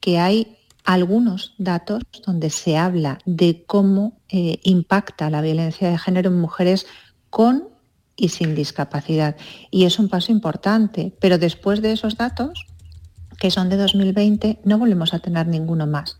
[0.00, 6.30] que hay algunos datos donde se habla de cómo eh, impacta la violencia de género
[6.30, 6.86] en mujeres
[7.30, 7.68] con
[8.16, 9.36] y sin discapacidad.
[9.70, 12.66] Y es un paso importante, pero después de esos datos,
[13.38, 16.18] que son de 2020, no volvemos a tener ninguno más.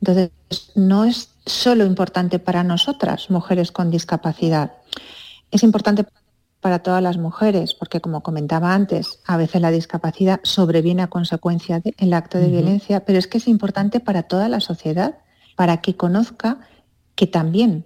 [0.00, 0.30] Entonces,
[0.74, 4.72] no es solo importante para nosotras, mujeres con discapacidad,
[5.50, 6.04] es importante
[6.60, 11.80] para todas las mujeres, porque como comentaba antes, a veces la discapacidad sobreviene a consecuencia
[11.80, 15.18] del acto de violencia, pero es que es importante para toda la sociedad,
[15.54, 16.58] para que conozca
[17.16, 17.84] que también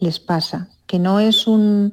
[0.00, 1.92] les pasa, que no es un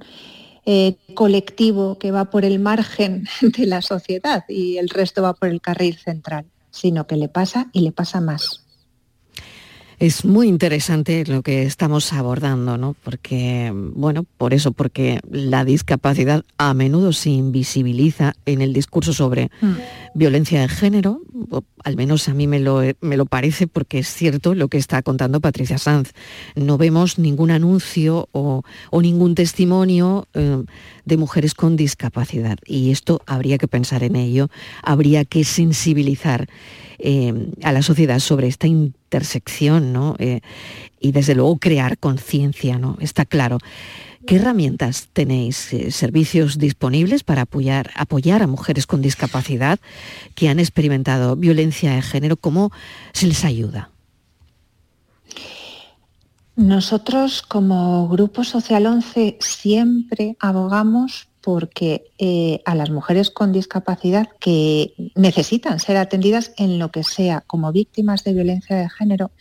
[0.66, 5.50] eh, colectivo que va por el margen de la sociedad y el resto va por
[5.50, 8.64] el carril central, sino que le pasa y le pasa más.
[10.00, 12.96] Es muy interesante lo que estamos abordando, ¿no?
[13.04, 19.50] Porque, bueno, por eso, porque la discapacidad a menudo se invisibiliza en el discurso sobre
[20.18, 21.22] violencia de género,
[21.84, 25.04] al menos a mí me lo, me lo parece porque es cierto lo que está
[25.04, 26.12] contando Patricia Sanz.
[26.56, 28.64] No vemos ningún anuncio o,
[29.00, 30.64] ningún testimonio eh,
[31.06, 34.50] de mujeres con discapacidad y esto habría que pensar en ello,
[34.82, 36.48] habría que sensibilizar
[36.98, 40.16] eh, a la sociedad sobre esta intersección ¿no?
[40.18, 40.42] Eh,
[41.00, 42.98] y desde luego crear conciencia, ¿no?
[43.00, 43.60] está claro.
[44.28, 49.80] ¿Qué herramientas tenéis, eh, servicios disponibles para apoyar, a mujeres con discapacidad
[50.36, 52.36] que han experimentado violencia de género?
[52.36, 52.72] ¿Cómo
[53.14, 53.90] se les ayuda?
[56.58, 64.94] Nosotros como Grupo Social 11 siempre abogamos porque eh, a las mujeres con discapacidad que
[65.16, 69.32] necesitan ser atendidas en lo que sea como víctimas de violencia de género,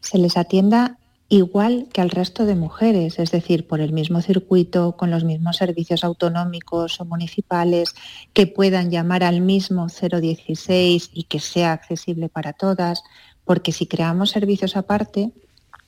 [0.00, 0.99] se les atienda
[1.30, 5.56] igual que al resto de mujeres, es decir, por el mismo circuito, con los mismos
[5.56, 7.94] servicios autonómicos o municipales,
[8.34, 13.04] que puedan llamar al mismo 016 y que sea accesible para todas,
[13.44, 15.30] porque si creamos servicios aparte,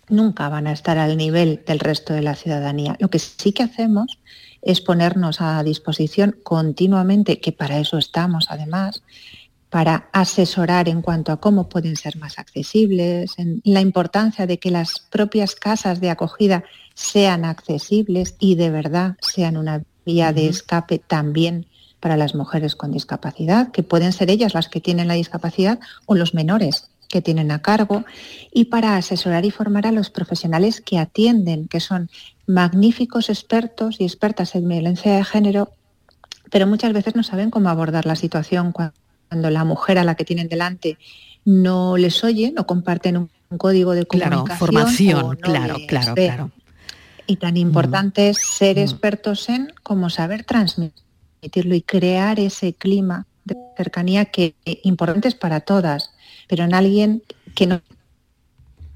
[0.08, 2.96] nunca van a estar al nivel del resto de la ciudadanía.
[3.00, 4.18] Lo que sí que hacemos
[4.62, 9.02] es ponernos a disposición continuamente, que para eso estamos además,
[9.72, 14.70] para asesorar en cuanto a cómo pueden ser más accesibles, en la importancia de que
[14.70, 20.98] las propias casas de acogida sean accesibles y de verdad sean una vía de escape
[20.98, 21.64] también
[22.00, 26.16] para las mujeres con discapacidad, que pueden ser ellas las que tienen la discapacidad o
[26.16, 28.04] los menores que tienen a cargo,
[28.52, 32.10] y para asesorar y formar a los profesionales que atienden, que son
[32.46, 35.70] magníficos expertos y expertas en violencia de género,
[36.50, 39.01] pero muchas veces no saben cómo abordar la situación cuando
[39.32, 40.98] cuando la mujer a la que tienen delante
[41.46, 44.58] no les oye, no comparten un, un código de Claro, comunicación.
[44.58, 46.26] formación, no claro, les claro, ve.
[46.26, 46.50] claro.
[47.26, 53.56] Y tan importante es ser expertos en cómo saber transmitirlo y crear ese clima de
[53.74, 56.10] cercanía que eh, importante es para todas,
[56.46, 57.22] pero en alguien
[57.54, 57.80] que no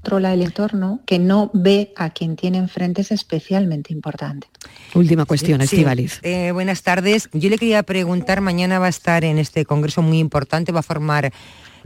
[0.07, 4.47] controla el entorno, que no ve a quien tiene enfrente es especialmente importante.
[4.95, 6.21] Última cuestión, Sí, Estivaliz.
[6.23, 7.27] eh, buenas tardes.
[7.33, 10.83] Yo le quería preguntar, mañana va a estar en este congreso muy importante, va a
[10.83, 11.33] formar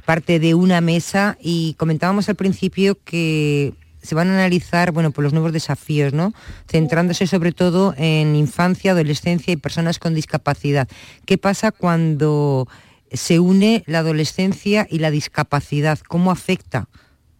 [0.06, 5.24] parte de una mesa y comentábamos al principio que se van a analizar bueno, pues
[5.24, 6.32] los nuevos desafíos, ¿no?
[6.70, 10.88] centrándose sobre todo en infancia, adolescencia y personas con discapacidad.
[11.26, 12.68] ¿Qué pasa cuando
[13.12, 15.98] se une la adolescencia y la discapacidad?
[16.08, 16.88] ¿Cómo afecta?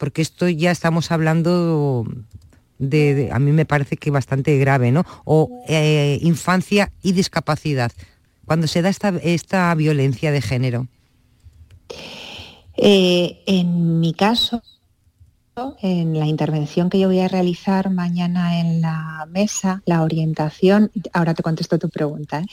[0.02, 2.08] Porque esto ya estamos hablando
[2.80, 5.06] de, a mí me parece que bastante grave, ¿no?
[5.26, 7.92] O eh, infancia y discapacidad.
[8.44, 10.88] Cuando se da esta, esta violencia de género.
[12.78, 14.64] Eh, en mi caso,
[15.84, 21.36] en la intervención que yo voy a realizar mañana en la mesa, la orientación, ahora
[21.36, 22.46] te contesto tu pregunta, ¿eh?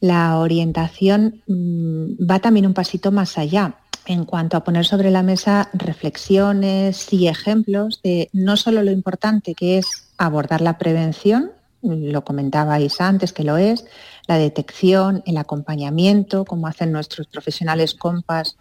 [0.00, 3.76] la orientación mm, va también un pasito más allá
[4.08, 9.54] en cuanto a poner sobre la mesa reflexiones y ejemplos de no solo lo importante
[9.54, 13.84] que es abordar la prevención, lo comentabais antes que lo es,
[14.26, 18.56] la detección, el acompañamiento, como hacen nuestros profesionales compas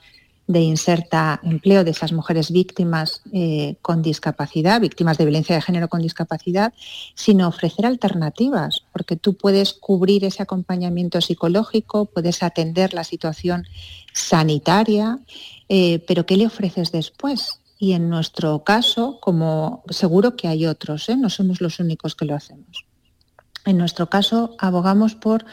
[0.47, 5.89] de inserta empleo de esas mujeres víctimas eh, con discapacidad, víctimas de violencia de género
[5.89, 6.73] con discapacidad,
[7.15, 13.67] sino ofrecer alternativas, porque tú puedes cubrir ese acompañamiento psicológico, puedes atender la situación
[14.13, 15.19] sanitaria,
[15.67, 17.59] eh, pero ¿qué le ofreces después?
[17.77, 21.17] Y en nuestro caso, como seguro que hay otros, ¿eh?
[21.17, 22.85] no somos los únicos que lo hacemos.
[23.65, 25.45] En nuestro caso, abogamos por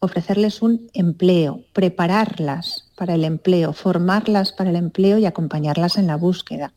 [0.00, 6.16] ofrecerles un empleo, prepararlas para el empleo, formarlas para el empleo y acompañarlas en la
[6.16, 6.74] búsqueda.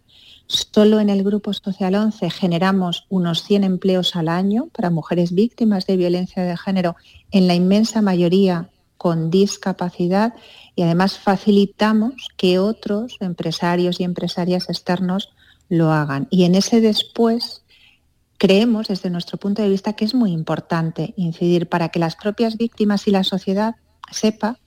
[0.47, 5.86] Solo en el Grupo Social 11 generamos unos 100 empleos al año para mujeres víctimas
[5.86, 6.95] de violencia de género,
[7.31, 10.34] en la inmensa mayoría con discapacidad
[10.78, 15.34] y además facilitamos que otros empresarios y empresarias externos
[15.67, 16.30] lo hagan.
[16.32, 17.65] Y en ese después
[18.38, 22.55] creemos desde nuestro punto de vista que es muy importante incidir para que las propias
[22.55, 23.76] víctimas y la sociedad
[24.09, 24.57] sepa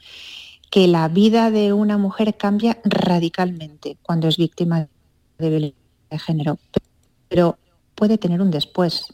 [0.71, 4.89] que la vida de una mujer cambia radicalmente cuando es víctima
[5.39, 6.59] de violencia de género,
[7.29, 7.59] pero
[7.95, 9.07] puede tener un después.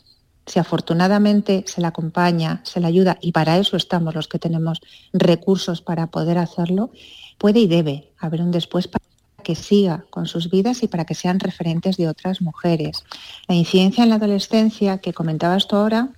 [0.47, 4.81] Si afortunadamente se le acompaña, se le ayuda, y para eso estamos los que tenemos
[5.13, 6.91] recursos para poder hacerlo,
[7.39, 9.05] puede y debe haber un después para
[9.43, 13.05] que siga con sus vidas y para que sean referentes de otras mujeres.
[13.49, 16.11] La incidencia en la adolescencia que comentabas tú ahora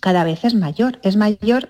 [0.00, 0.98] cada vez es mayor.
[1.02, 1.68] Es mayor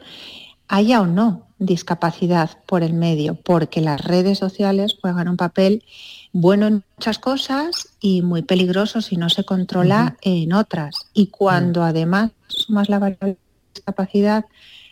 [0.72, 5.84] haya o no discapacidad por el medio, porque las redes sociales juegan un papel
[6.32, 10.96] bueno en muchas cosas y muy peligroso si no se controla en otras.
[11.12, 13.38] Y cuando además sumas la variable de
[13.74, 14.46] discapacidad,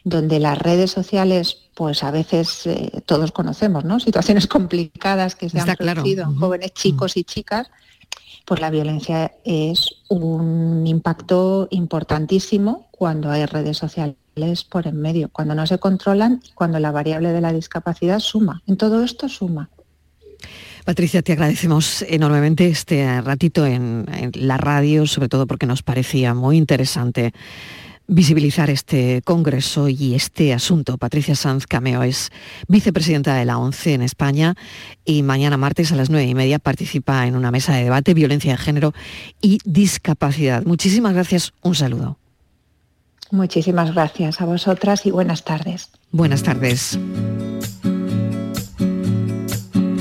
[0.04, 3.98] donde las redes sociales, pues a veces eh, todos conocemos, ¿no?
[4.00, 7.70] Situaciones complicadas que se han producido en jóvenes chicos y chicas,
[8.44, 14.16] pues la violencia es un impacto importantísimo cuando hay redes sociales
[14.68, 18.62] por en medio, cuando no se controlan y cuando la variable de la discapacidad suma.
[18.66, 19.70] En todo esto suma.
[20.84, 26.32] Patricia, te agradecemos enormemente este ratito en, en, la radio, sobre todo porque nos parecía
[26.34, 27.32] muy interesante
[28.10, 30.98] visibilizar este congreso y este asunto.
[30.98, 32.30] Patricia Sanz Cameo es
[32.66, 34.56] vicepresidenta de la ONCE en España
[35.04, 38.52] y mañana martes a las nueve y media participa en una mesa de debate, violencia
[38.52, 38.92] de género
[39.40, 40.64] y discapacidad.
[40.64, 42.18] Muchísimas gracias, un saludo.
[43.30, 45.90] Muchísimas gracias a vosotras y buenas tardes.
[46.10, 46.98] Buenas tardes.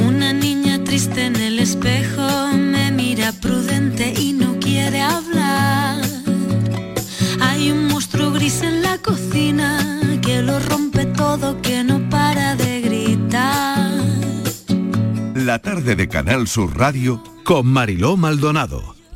[0.04, 4.29] Una niña triste en el espejo me mira prudente y
[9.02, 13.92] cocina que lo rompe todo, que no para de gritar.
[15.36, 18.99] La tarde de Canal Sur Radio con Mariló Maldonado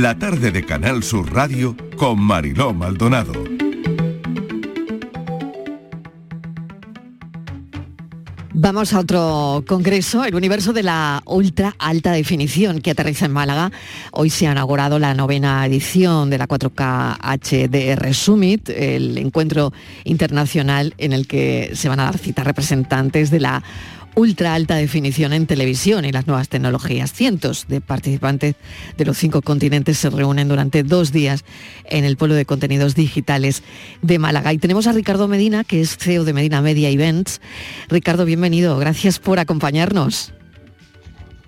[0.00, 3.32] La tarde de Canal Sur Radio con Mariló Maldonado.
[8.54, 13.72] Vamos a otro congreso, el universo de la ultra alta definición que aterriza en Málaga.
[14.12, 19.72] Hoy se ha inaugurado la novena edición de la 4K HDR Summit, el encuentro
[20.04, 23.64] internacional en el que se van a dar citas representantes de la
[24.14, 27.12] ultra alta definición en televisión y las nuevas tecnologías.
[27.12, 28.56] Cientos de participantes
[28.96, 31.44] de los cinco continentes se reúnen durante dos días
[31.84, 33.62] en el pueblo de contenidos digitales
[34.02, 34.52] de Málaga.
[34.52, 37.40] Y tenemos a Ricardo Medina, que es CEO de Medina Media Events.
[37.88, 38.76] Ricardo, bienvenido.
[38.78, 40.32] Gracias por acompañarnos.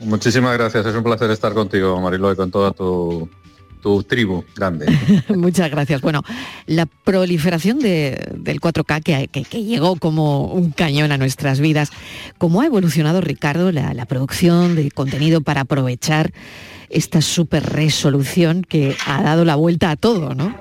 [0.00, 0.86] Muchísimas gracias.
[0.86, 3.28] Es un placer estar contigo, Marilo, y con toda tu,
[3.80, 4.86] tu tribu grande.
[5.28, 6.00] Muchas gracias.
[6.00, 6.22] Bueno,
[6.66, 11.90] la proliferación de, del 4K que, que, que, llegó como un cañón a nuestras vidas,
[12.38, 16.32] ¿cómo ha evolucionado, Ricardo, la, la producción de contenido para aprovechar
[16.88, 20.60] esta super resolución que ha dado la vuelta a todo, ¿no?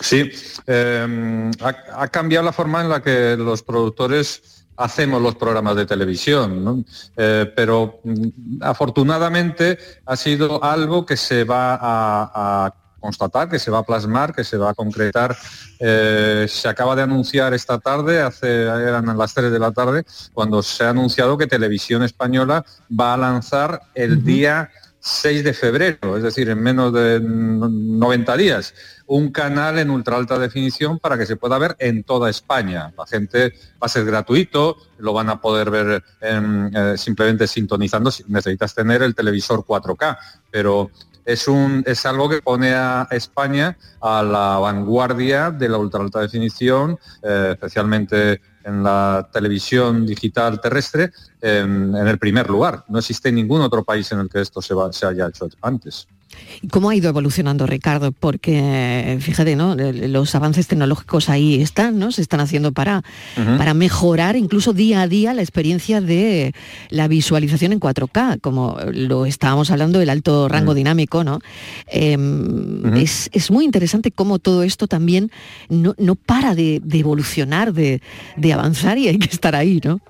[0.00, 0.30] Sí,
[0.66, 5.84] eh, ha, ha cambiado la forma en la que los productores hacemos los programas de
[5.84, 6.84] televisión, ¿no?
[7.16, 13.70] eh, pero mm, afortunadamente ha sido algo que se va a, a, constatar, que se
[13.70, 15.34] va a plasmar, que se va a concretar.
[15.78, 20.04] Eh, se acaba de anunciar esta tarde, hace, eran las 3 de la tarde,
[20.34, 22.62] cuando se ha anunciado que Televisión Española
[22.98, 24.22] va a lanzar el uh -huh.
[24.22, 24.70] día
[25.00, 28.74] 6 de febrero, es decir, en menos de 90 días,
[29.06, 32.92] un canal en ultra alta definición para que se pueda ver en toda España.
[32.96, 38.10] La gente va a ser gratuito, lo van a poder ver en, eh, simplemente sintonizando,
[38.28, 40.18] necesitas tener el televisor 4K,
[40.50, 40.90] pero
[41.24, 46.20] es, un, es algo que pone a España a la vanguardia de la ultra alta
[46.20, 52.84] definición, eh, especialmente en la televisión digital terrestre en, el primer lugar.
[52.88, 56.06] No existe ningún otro país en el que esto se haya hecho antes.
[56.62, 58.12] ¿Y cómo ha ido evolucionando Ricardo?
[58.12, 59.74] Porque fíjate, ¿no?
[59.74, 62.12] Los avances tecnológicos ahí están, ¿no?
[62.12, 63.02] Se están haciendo para,
[63.34, 66.54] para mejorar incluso día a día la experiencia de
[66.90, 71.40] la visualización en 4K, como lo estábamos hablando del alto rango dinámico, ¿no?
[71.86, 75.32] Em, es, muy interesante cómo todo esto también
[75.68, 78.02] no, para de, evolucionar, de,
[78.36, 80.00] de avanzar y hay que estar ahí, ¿no?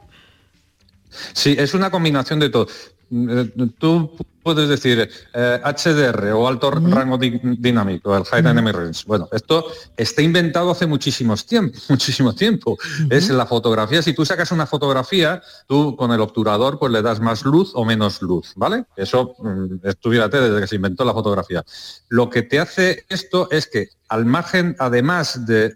[1.32, 2.68] Sí, es una combinación de todo.
[3.12, 9.04] Eh, tú puedes decir HDR eh, o alto rango dinámico, el High Dynamic Range.
[9.06, 12.78] Bueno, esto está inventado hace muchísimos tiempo, muchísimo tiempo.
[13.10, 14.02] Es la fotografía.
[14.02, 17.84] Si tú sacas una fotografía, tú con el obturador pues le das más luz o
[17.84, 18.84] menos luz, ¿vale?
[18.96, 21.64] Eso, mm, estuviérate desde que se inventó la fotografía.
[22.08, 25.74] Lo que te hace esto es que al margen, además de,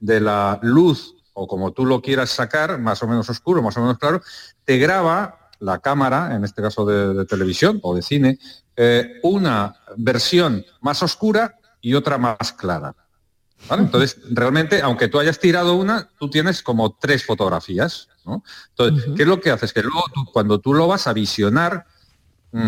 [0.00, 3.80] de la luz o como tú lo quieras sacar, más o menos oscuro, más o
[3.80, 4.20] menos claro,
[4.64, 8.38] te graba la cámara, en este caso de, televisión o de cine,
[8.76, 12.94] eh, una versión más oscura y otra más clara.
[13.70, 18.08] Entonces, realmente, aunque tú hayas tirado una, tú tienes como tres fotografías.
[18.70, 19.72] Entonces, ¿qué es lo que haces?
[19.72, 21.86] Que luego cuando tú lo vas a visionar,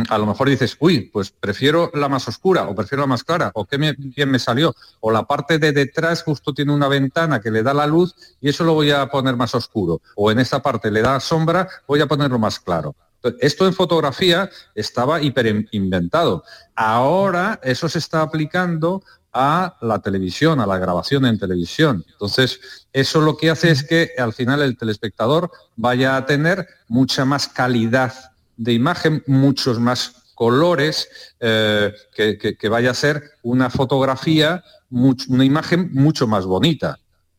[0.09, 3.51] a lo mejor dices, uy, pues prefiero la más oscura o prefiero la más clara,
[3.55, 7.51] o qué bien me salió, o la parte de detrás justo tiene una ventana que
[7.51, 10.61] le da la luz y eso lo voy a poner más oscuro, o en esta
[10.61, 12.95] parte le da sombra, voy a ponerlo más claro.
[13.41, 16.43] Esto en fotografía estaba hiper inventado.
[16.75, 19.03] Ahora eso se está aplicando
[19.33, 22.05] a la televisión, a la grabación en televisión.
[22.11, 22.61] Entonces,
[22.93, 27.47] eso lo que hace es que al final el telespectador vaya a tener mucha más
[27.47, 28.30] calidad
[28.61, 31.09] de imagen, muchos más colores,
[31.41, 36.99] eh, que, vaya a ser una fotografía, una imagen mucho más bonita,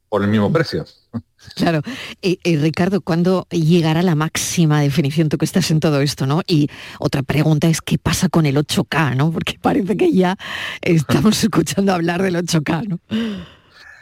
[0.09, 0.83] por el mismo precio.
[1.55, 1.81] Claro.
[2.21, 5.29] Y, Ricardo, ¿cuándo llegará la máxima definición?
[5.29, 6.41] Tú que estás en todo esto, ¿no?
[6.47, 6.69] Y
[6.99, 9.31] otra pregunta es, ¿qué pasa con el 8K, ¿no?
[9.31, 10.37] Porque parece que ya
[10.81, 12.99] estamos escuchando hablar del 8K, ¿no?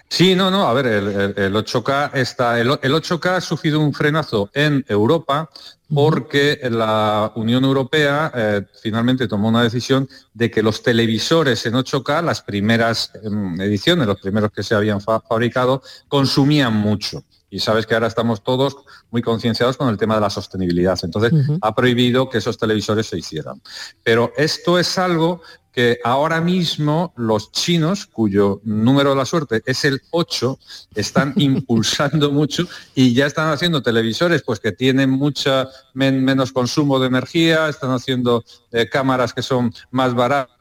[0.10, 4.84] Sí, no, no, a ver, el, 8K está, el, 8K ha sufrido un frenazo en
[4.88, 5.49] Europa
[5.93, 12.24] porque la Unión Europea eh, finalmente tomó una decisión de que los televisores en 8K,
[12.24, 17.24] las primeras em, ediciones, los primeros que se habían fabricado, consumían mucho.
[17.51, 18.78] Y sabes que ahora estamos todos
[19.10, 20.99] muy concienciados con el tema de la sostenibilidad.
[21.01, 23.60] Entonces, ha prohibido que esos televisores se hicieran.
[24.03, 25.41] Pero esto es algo
[25.72, 30.59] que ahora mismo los chinos, cuyo número de la suerte es el 8,
[30.95, 37.07] están impulsando mucho y ya están haciendo televisores pues que tienen mucha menos consumo de
[37.07, 40.59] energía, están haciendo eh, cámaras que son más baratas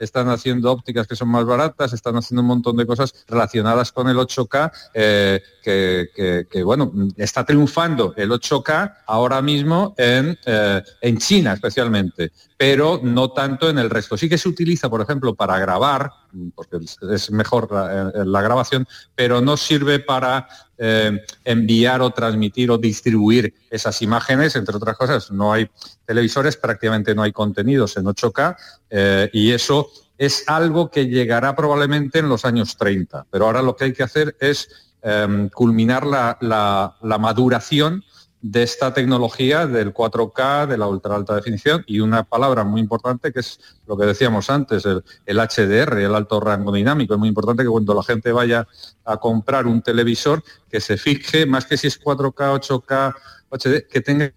[0.00, 4.08] están haciendo ópticas que son más baratas, están haciendo un montón de cosas relacionadas con
[4.08, 11.52] el 8K, eh, que, bueno, está triunfando el 8K ahora mismo en, eh, en China
[11.54, 14.16] especialmente, pero no tanto en el resto.
[14.16, 16.10] Sí que se utiliza, por ejemplo, para grabar,
[16.54, 16.78] porque
[17.12, 20.48] es mejor la, grabación, pero no sirve para
[20.78, 25.30] eh, enviar o transmitir o distribuir esas imágenes, entre otras cosas.
[25.30, 25.68] No hay
[26.06, 28.56] televisores, prácticamente no hay contenidos en 8K
[28.88, 33.26] eh, y eso es algo que llegará probablemente en los años 30.
[33.30, 38.02] Pero ahora lo que hay que hacer es eh, culminar la maduración
[38.48, 43.32] de esta tecnología del 4K, de la ultra alta definición y una palabra muy importante
[43.32, 45.02] que es lo que decíamos antes, el,
[45.36, 47.14] HDR, el alto rango dinámico.
[47.14, 48.68] Es muy importante que cuando la gente vaya
[49.04, 53.14] a comprar un televisor, que se fije, más que si es 4K, 8K,
[53.50, 54.32] HD, que tenga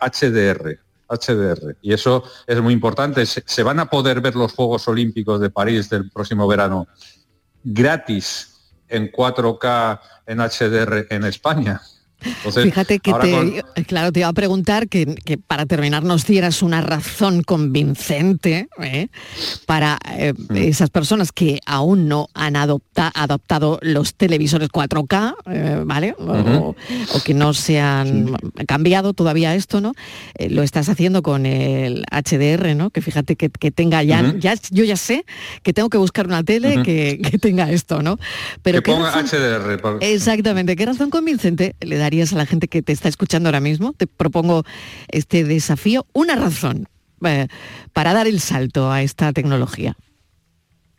[0.00, 0.78] HDR.
[1.08, 1.76] HDR.
[1.82, 3.26] Y eso es muy importante.
[3.26, 6.86] se van a poder ver los Juegos Olímpicos de París del próximo verano
[7.64, 11.80] gratis en 4K en HDR en España.
[12.20, 15.16] Fíjate que te, claro, te iba a preguntar que,
[15.46, 19.08] para terminar nos dieras una razón convincente ¿eh?
[19.66, 20.56] para eh, mm.
[20.56, 26.16] esas personas que aún no han adoptado los televisores 4K, eh, ¿vale?
[26.18, 26.74] O,
[27.24, 29.92] que no se han cambiado todavía esto, ¿no?
[30.48, 32.90] lo estás haciendo con el HDR, ¿no?
[32.90, 35.24] Que fíjate que, tenga ya, ya, yo ya sé
[35.62, 38.18] que tengo que buscar una tele que, tenga esto, ¿no?
[38.62, 39.98] Pero que ponga HDR.
[40.00, 43.92] Exactamente, ¿qué razón convincente le da a la gente que te está escuchando ahora mismo?
[43.92, 44.64] Te propongo
[45.08, 46.88] este desafío, una razón
[47.24, 47.48] eh,
[47.92, 49.96] para dar el salto a esta tecnología.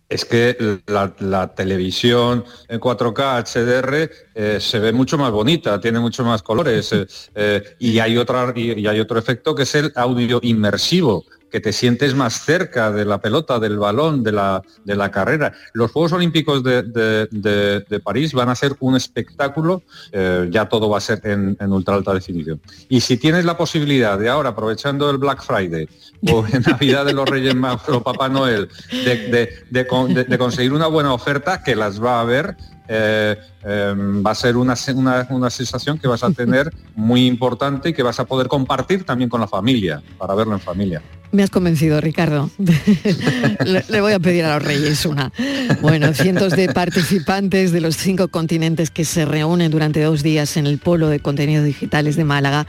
[0.08, 6.24] Es que la, televisión en 4K HDR eh, se ve mucho más bonita, tiene mucho
[6.24, 6.92] más colores
[7.36, 11.26] eh, y, hay otra, y, hay otro efecto que es el audio inmersivo.
[11.50, 15.54] Que te sientes más cerca de la pelota, del balón, de la, de la carrera.
[15.74, 20.68] Los Juegos Olímpicos de, de- de- de París van a ser un espectáculo, eh, ya
[20.70, 22.62] todo va a ser en, en ultra alta definición.
[22.88, 25.88] Y si tienes la posibilidad de ahora, aprovechando el Black Friday
[26.32, 30.24] o en Navidad de los Reyes Magos o Papá Noel, de, de- de con- de-
[30.26, 32.56] de conseguir una buena oferta, que las va a haber,
[32.92, 33.94] eh, eh,
[34.26, 38.02] va a ser una, una- una sensación que vas a tener muy importante y que
[38.04, 41.02] vas a poder compartir también con la familia, para verlo en familia.
[41.32, 42.50] Me has convencido, Ricardo.
[42.58, 45.32] le, le voy a pedir a los Reyes una.
[45.80, 50.66] Bueno, cientos de participantes de los cinco continentes que se reúnen durante dos días en
[50.66, 52.66] el Polo de Contenidos Digitales de Málaga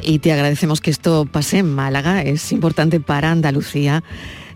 [0.00, 2.22] y te agradecemos que esto pase en Málaga.
[2.22, 4.04] Es importante para Andalucía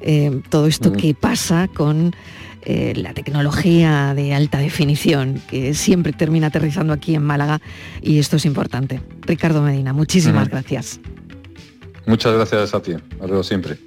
[0.00, 2.14] eh, todo esto que pasa con
[2.70, 7.62] eh, la tecnología de alta definición que siempre termina aterrizando aquí en Málaga
[8.02, 9.00] y esto es importante.
[9.22, 11.00] Ricardo Medina, muchísimas gracias.
[12.04, 12.92] Muchas gracias a ti.
[13.20, 13.78] Vemos siempre.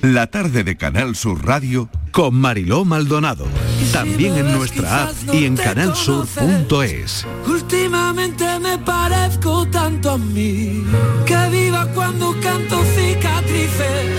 [0.00, 3.46] La tarde de Canal Sur Radio con Mariló Maldonado.
[3.92, 7.26] También en nuestra app y en canalsur.es.
[7.46, 10.84] Últimamente me parezco tanto a mí
[11.26, 14.09] que viva cuando canto cicatrices,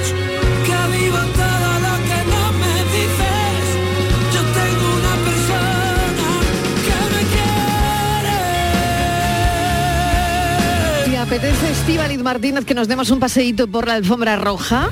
[11.41, 14.91] apetece, Estíbaliz Martínez, que nos demos un paseíto por la alfombra roja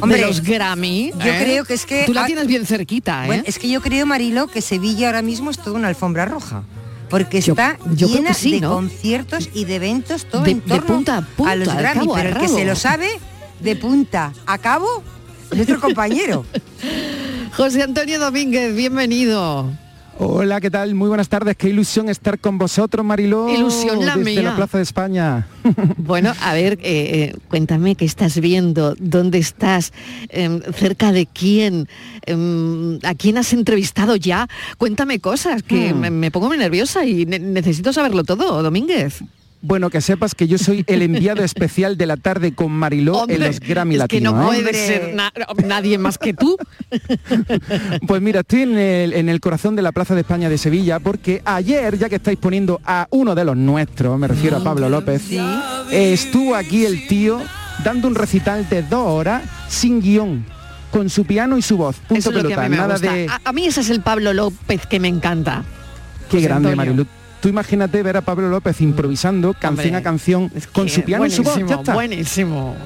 [0.00, 1.10] Hombre, de los Grammy?
[1.12, 1.38] Yo ¿eh?
[1.42, 2.04] creo que es que...
[2.06, 3.26] Tú la tienes bien cerquita, ¿eh?
[3.26, 6.62] Bueno, es que yo creo, Marilo, que Sevilla ahora mismo es toda una alfombra roja.
[7.10, 8.74] Porque está yo creo llena sí, de ¿no?
[8.74, 12.00] conciertos y de eventos todo De- en de torno punta a punta, a los Grammy.
[12.00, 13.08] cabo pero el que se lo sabe,
[13.60, 15.02] de punta a cabo,
[15.52, 16.44] nuestro compañero.
[17.56, 19.72] José Antonio Domínguez, bienvenido.
[20.20, 20.96] Hola, ¿qué tal?
[20.96, 21.56] Muy buenas tardes.
[21.56, 23.48] Qué ilusión estar con vosotros, Mariló.
[23.48, 24.42] Ilusión la desde mía.
[24.42, 25.46] la Plaza de España.
[25.96, 29.92] Bueno, a ver, eh, eh, cuéntame qué estás viendo, dónde estás,
[30.30, 31.88] Em, cerca de quién,
[32.26, 34.48] Em, a quién has entrevistado ya.
[34.76, 36.00] Cuéntame cosas, que Hmm.
[36.00, 39.22] me, me pongo muy nerviosa y ne- necesito saberlo todo, Domínguez.
[39.60, 43.40] Bueno, que sepas que yo soy el enviado especial de la tarde con Mariló en
[43.40, 44.34] los Grammy es que Latinos.
[44.34, 44.62] no ¿eh?
[44.62, 45.32] puede ser na-
[45.64, 46.56] nadie más que tú.
[48.06, 50.98] Pues mira, estoy en el, en el corazón de la Plaza de España de Sevilla
[51.00, 54.88] porque ayer, ya que estáis poniendo a uno de los nuestros, me refiero a Pablo
[54.88, 57.40] López, eh, estuvo aquí el tío
[57.84, 60.44] dando un recital de dos horas sin guion,
[60.90, 61.96] con su piano y su voz.
[61.96, 63.12] Punto Eso es lo que pelota, a mí me nada gusta.
[63.12, 63.26] de...
[63.28, 65.64] A, a mí ese es el Pablo López que me encanta.
[66.30, 66.76] Qué José grande, Antonio.
[66.94, 67.06] Marilu.
[67.40, 71.30] Tú imagínate ver a Pablo López improvisando canción a canción con Que su piano y
[71.30, 71.54] su voz.
[71.54, 71.94] buenísimo, Ya está.
[71.94, 72.76] Buenísimo.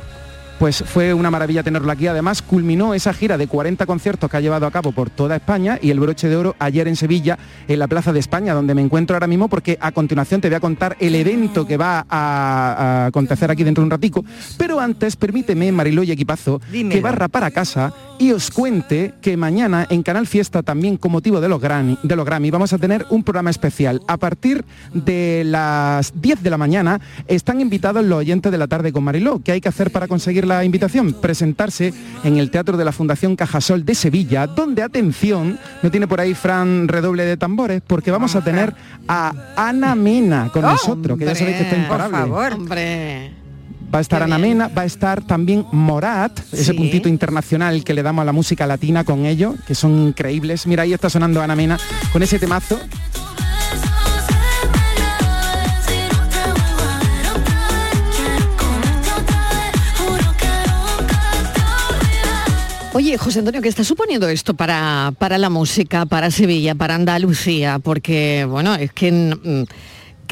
[0.59, 2.07] Pues fue una maravilla tenerlo aquí.
[2.07, 5.77] Además, culminó esa gira de 40 conciertos que ha llevado a cabo por toda España
[5.83, 7.37] y el broche de oro ayer en Sevilla,
[7.67, 10.55] en la Plaza de España, donde me encuentro ahora mismo, porque a continuación te voy
[10.55, 14.25] a contar el evento que va a, a acontecer aquí dentro de un ratico.
[14.57, 16.95] Pero antes, permíteme, Mariló y Equipazo, Dímelo.
[16.95, 17.93] que barra para casa
[18.23, 22.15] y os cuente que mañana en Canal Fiesta, también con motivo de los, Grammy, de
[22.15, 24.01] los Grammy, vamos a tener un programa especial.
[24.07, 24.65] A partir
[24.95, 29.41] de las 10 de la mañana están invitados los oyentes de la tarde con Mariló.
[29.45, 31.15] ¿Qué hay que hacer para conseguir la invitación?
[31.15, 31.93] Presentarse
[32.23, 36.35] en el Teatro de la Fundación Cajasol de Sevilla, donde, atención, no tiene por ahí
[36.35, 38.73] Fran redoble de tambores, porque vamos a tener
[39.09, 42.31] a Ana Mena con nosotros, que ya sabéis que está imparable.
[42.31, 43.42] Hombre.
[43.93, 48.03] Va a estar Ana Mena, va a estar también Morat, ese puntito internacional que le
[48.03, 50.67] damos a la música latina con ellos, que son increíbles.
[50.67, 51.79] Mira, ahí está sonando Ana Mena
[52.11, 52.81] con ese temazo.
[62.95, 67.79] Oye, José Antonio, ¿qué está suponiendo esto para, para la música, para Sevilla, para Andalucía?
[67.79, 69.65] Porque, bueno, es que mm,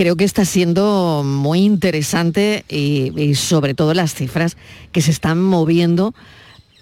[0.01, 4.57] creo que está siendo muy interesante y, sobre todo las cifras
[4.92, 6.14] que se están moviendo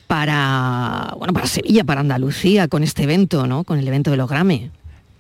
[0.07, 3.65] para, bueno, para Sevilla, para Andalucía, con este evento, ¿no?
[3.65, 4.71] Con el evento de los Grammy.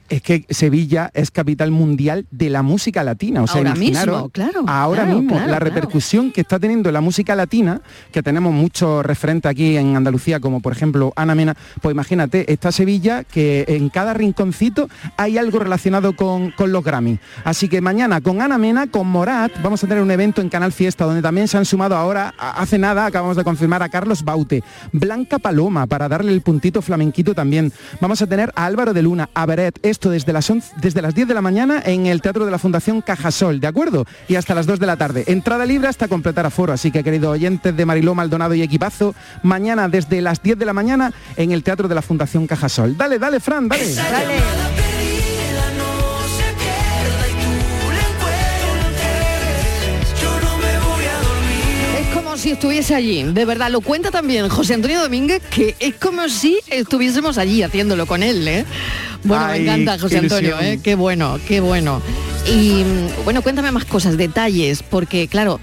[0.09, 3.43] Es que Sevilla es capital mundial de la música latina.
[3.43, 5.65] O sea, Ahora mismo, claro, Ahora claro, mismo, claro, la claro.
[5.67, 7.83] repercusión que está teniendo la música latina,
[8.13, 12.73] que tenemos muchos referentes aquí en Andalucía, como por ejemplo Ana Mena, pues imagínate, está
[12.73, 17.19] Sevilla, que en cada rinconcito hay algo relacionado con, con los Grammy.
[17.45, 20.73] Así que mañana con Ana Mena, con Morat, vamos a tener un evento en Canal
[20.73, 24.63] Fiesta, donde también se han sumado ahora, hace nada, acabamos de confirmar a Carlos Baute,
[24.93, 27.73] Blanca Paloma, para darle el puntito flamenquito también.
[28.01, 31.12] Vamos a tener a Álvaro de Luna, a Beret, esto desde las, 11 desde las
[31.12, 34.07] 10 de la mañana en el Teatro de la Fundación Cajasol, ¿de acuerdo?
[34.28, 35.24] Y hasta las 2 de la tarde.
[35.26, 39.88] Entrada libre hasta completar aforo, así que queridos oyentes de Mariló Maldonado y Equipazo, mañana
[39.88, 42.96] desde las 10 de la mañana en el Teatro de la Fundación Cajasol.
[42.96, 44.88] Dale, dale, Fran, dale.
[52.39, 56.59] Si estuviese allí, de verdad, lo cuenta también José Antonio Domínguez, que es como si
[56.68, 58.64] estuviésemos allí haciéndolo con él, ¿eh?
[59.24, 60.57] Bueno, Ay, me encanta José Antonio.
[60.61, 60.78] ¿eh?
[60.82, 62.01] Qué bueno, qué bueno.
[62.47, 62.84] Y
[63.24, 65.59] bueno, cuéntame más cosas, detalles, porque claro,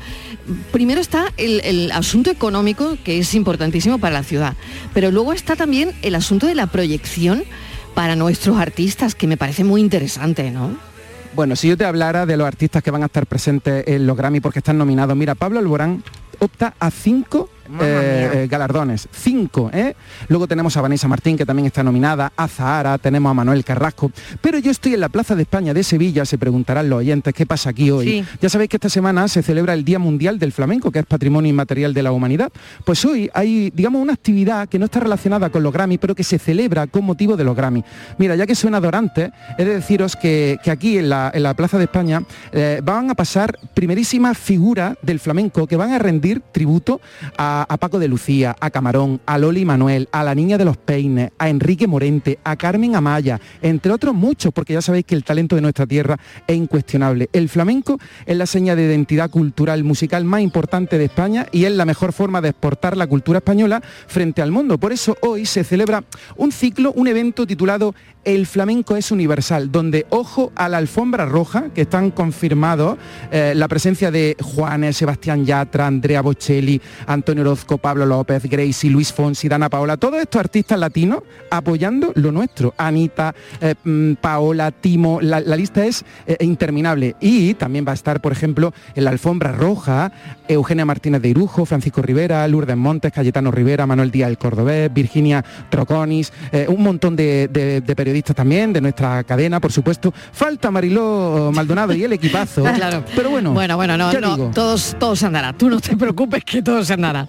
[0.74, 4.56] primero está el, el asunto económico, que es importantísimo para la ciudad,
[4.94, 7.46] pero luego está también el asunto de la proyección
[7.94, 10.78] para nuestros artistas, que me parece muy interesante, ¿no?
[11.36, 14.16] Bueno, si yo te hablara de los artistas que van a estar presentes en los
[14.16, 16.02] Grammy porque están nominados, mira, Pablo Alborán
[16.40, 17.50] opta a cinco
[17.82, 19.96] eh, eh, galardones, cinco, ¿eh?
[20.28, 24.12] Luego tenemos a Vanessa Martín, que también está nominada, a Zahara, tenemos a Manuel Carrasco,
[24.42, 27.46] pero yo estoy en la Plaza de España de Sevilla, se preguntarán los oyentes, ¿qué
[27.46, 28.06] pasa aquí hoy?
[28.06, 28.26] Sí.
[28.42, 31.50] Ya sabéis que esta semana se celebra el Día Mundial del Flamenco, que es Patrimonio
[31.50, 32.52] Inmaterial de la Humanidad.
[32.86, 36.24] Pues hoy hay, digamos, una actividad que no está relacionada con los Grammy, pero que
[36.24, 37.84] se celebra con motivo de los Grammy.
[38.18, 41.54] Mira, ya que suena Dorante, he de deciros que, que aquí en la, en la
[41.54, 46.42] Plaza de España eh, van a pasar primerísimas figuras del flamenco que van a rendir
[46.52, 47.02] tributo
[47.38, 50.78] a, a Paco de Lucía, a Camarón, a Loli Manuel, a la Niña de los
[50.78, 55.24] Peines, a Enrique Morente, a Carmen Amaya, entre otros muchos, porque ya sabéis que el
[55.24, 57.30] talento de nuestra tierra es incuestionable.
[57.34, 61.72] El flamenco es la seña de identidad cultural musical más importante de España y es
[61.72, 64.78] la mejor forma de exportar la cultura española frente al mundo.
[64.78, 66.04] Por eso hoy se celebra
[66.36, 67.96] un ciclo, un evento titulado
[68.26, 72.98] El flamenco es universal, donde ojo a la alfombra roja, que están confirmados
[73.32, 79.14] eh, la presencia de Juanes, Sebastián Yatra, Andrea Bocelli, Antonio Orozco, Pablo López, Gracie, Luis
[79.14, 81.20] Fonsi, Dana Paola, todos estos artistas latinos
[81.52, 82.74] apoyando lo nuestro.
[82.78, 87.16] Anita, eh, mm, Paola, Timo, la, lista es eh, interminable.
[87.20, 90.12] Y también va a estar, por ejemplo, en la alfombra roja,
[90.48, 95.44] Eugenia Martínez de Irujo, Francisco Rivera, Lourdes Montes, Cayetano Rivera, Manuel Díaz el Cordobés, Virginia
[95.70, 100.14] Troconis, eh, un montón de, de- de periodistas también, de nuestra cadena, por supuesto.
[100.32, 102.64] Falta Mariló Maldonado y el equipazo.
[102.76, 103.04] Claro.
[103.16, 104.52] Pero bueno, Bueno, bueno, no, no, digo.
[104.54, 105.54] todos, todos andará.
[105.54, 107.28] Tú no te preocupes que todo se andará.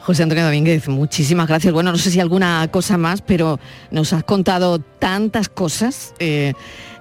[0.00, 1.72] José Antonio Domínguez, muchísimas gracias.
[1.72, 3.60] Bueno, no sé si alguna cosa más, pero
[3.90, 6.12] nos has contado tantas cosas.
[6.18, 6.54] eh,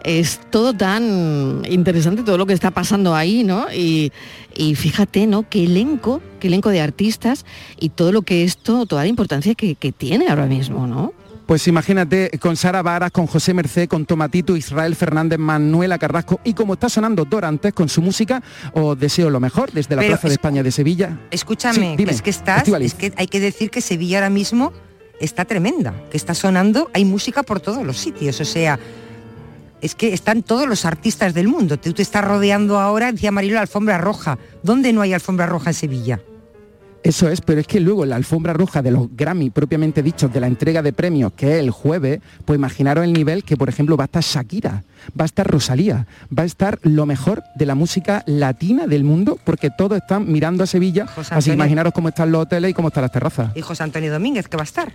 [0.03, 3.67] es todo tan interesante todo lo que está pasando ahí, ¿no?
[3.73, 4.11] Y,
[4.55, 5.47] y fíjate, ¿no?
[5.49, 7.45] Qué elenco, qué elenco de artistas
[7.79, 11.13] y todo lo que esto, toda la importancia que, que tiene ahora mismo, ¿no?
[11.45, 16.53] Pues imagínate con Sara Varas, con José Merced, con Tomatito, Israel Fernández, Manuela Carrasco y
[16.53, 18.41] como está sonando Dorantes con su música,
[18.73, 21.19] os deseo lo mejor desde la Pero Plaza de es- España de Sevilla.
[21.29, 24.71] Escúchame, Sí, dime, es que estás, es que hay que decir que Sevilla ahora mismo
[25.19, 28.79] está tremenda, que está sonando, hay música por todos los sitios, o sea,
[29.81, 31.77] es que están todos los artistas del mundo.
[31.77, 34.37] Tú te estás rodeando ahora, decía Marilo, la alfombra roja.
[34.63, 36.21] ¿Dónde no hay alfombra roja en Sevilla?
[37.03, 40.39] Eso es, pero es que luego la alfombra roja de los Grammy propiamente dichos de
[40.39, 43.97] la entrega de premios, que es el jueves, pues imaginaros el nivel que, por ejemplo,
[43.97, 44.83] va a estar Shakira,
[45.19, 46.05] va a estar Rosalía,
[46.37, 50.63] va a estar lo mejor de la música latina del mundo, porque todos están mirando
[50.63, 51.53] a Sevilla, José así Antonio.
[51.55, 53.51] imaginaros cómo están los hoteles y cómo están las terrazas.
[53.55, 54.93] Y José Antonio Domínguez, que va a estar.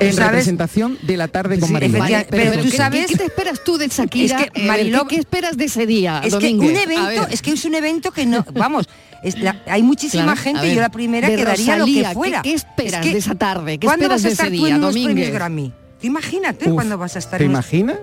[0.00, 0.16] En ¿sabes?
[0.16, 1.98] representación de la tarde con Sí, Mariló.
[2.30, 4.40] pero tú ¿qué- sabes- ¿qué, qué te esperas tú de Shakira?
[4.40, 7.42] Es que, Eh, Mariló- ¿qué, qué esperas de ese día, Es que un evento, es
[7.42, 8.86] que es un evento que no, vamos,
[9.22, 11.92] es la- hay muchísima Claro, gente, ver, yo la primera de que daría lo que
[11.94, 12.42] ¿qué- fuera.
[12.42, 13.78] qué esperas Es que, de esa tarde?
[13.78, 15.32] ¿Qué ¿Cuándo esperas vas a de estar ese tú día, en unos?
[15.32, 15.72] Grammy?
[16.02, 17.98] Imagínate Uf, cuándo vas a estar ¿Te en unos- imaginas?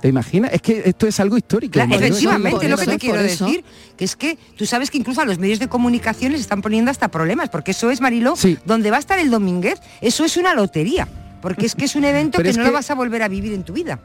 [0.00, 0.52] ¿Te imaginas?
[0.52, 1.72] Es que esto es algo histórico.
[1.72, 3.64] Claro, efectivamente, lo que te quiero decir,
[3.96, 6.90] que es que tú sabes que incluso a los medios de comunicación les están poniendo
[6.90, 8.34] hasta problemas, porque eso es, Mariló,
[8.64, 11.08] donde va a estar el Domínguez, eso es una lotería,
[11.42, 13.52] porque es que es un evento que no que- lo vas a volver a vivir
[13.52, 13.98] en tu vida.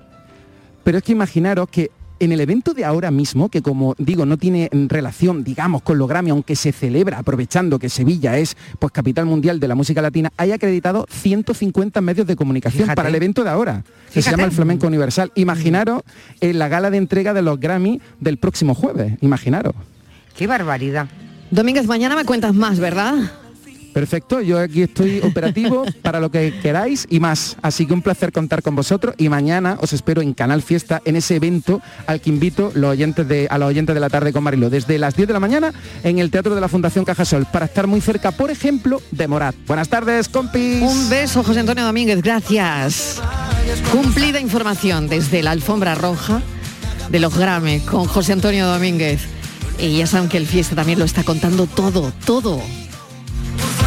[0.83, 4.37] Pero es que imaginaros que en el evento de ahora mismo, que como digo, no
[4.37, 8.91] tiene mm, relación, digamos, con los Grammy, aunque se celebra aprovechando que Sevilla es pues
[8.91, 12.95] capital mundial de la música latina, hay acreditado 150 medios de comunicación Fíjate.
[12.95, 13.83] para el evento de ahora,
[14.13, 15.31] que se llama el Flamenco Universal.
[15.35, 16.03] Imaginaros
[16.41, 19.75] en la gala de entrega de los Grammy del próximo jueves, imaginaros.
[20.35, 21.07] Qué barbaridad.
[21.51, 23.31] Domínguez, mañana me cuentas más, ¿verdad?
[23.93, 27.57] Perfecto, yo aquí estoy operativo para lo que queráis y más.
[27.61, 31.15] Así que un placer contar con vosotros y mañana os espero en Canal Fiesta en
[31.15, 34.43] ese evento al que invito los oyentes de, a los oyentes de la tarde con
[34.43, 35.73] Marilo, desde las 10 de la mañana
[36.03, 39.55] en el Teatro de la Fundación Cajasol, para estar muy cerca, por ejemplo, de Morat.
[39.67, 40.81] Buenas tardes, compis.
[40.81, 43.21] Un beso, José Antonio Domínguez, gracias.
[43.91, 46.41] Cumplida información desde la alfombra roja
[47.09, 49.21] de los Grammy con José Antonio Domínguez.
[49.79, 52.61] Y ya saben que el fiesta también lo está contando todo, todo.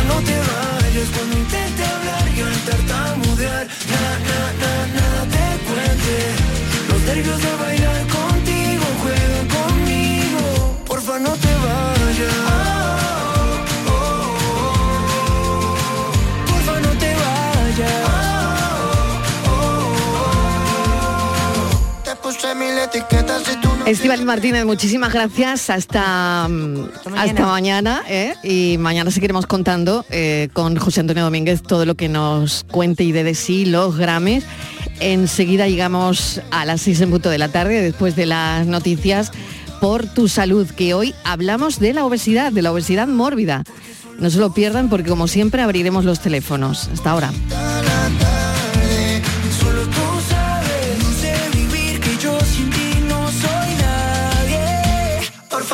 [0.07, 3.67] No te vayas cuando intente hablar y al tartamudear.
[3.93, 6.17] Na, na, na, nada te cuente.
[6.89, 10.43] Los nervios de bailar contigo juegan conmigo.
[10.87, 12.35] Porfa no te vayas.
[16.57, 16.75] Porfa
[22.23, 25.71] puse mil etiquetas y tú Estival Martínez, muchísimas gracias.
[25.71, 28.03] Hasta, mm, hasta mañana.
[28.09, 28.35] ¿eh?
[28.43, 33.13] Y mañana seguiremos contando eh, con José Antonio Domínguez todo lo que nos cuente y
[33.13, 34.45] dé de sí los Grammys.
[34.99, 39.31] Enseguida llegamos a las 6 en punto de la tarde, después de las noticias
[39.81, 43.63] por tu salud, que hoy hablamos de la obesidad, de la obesidad mórbida.
[44.19, 46.89] No se lo pierdan porque como siempre abriremos los teléfonos.
[46.93, 47.31] Hasta ahora.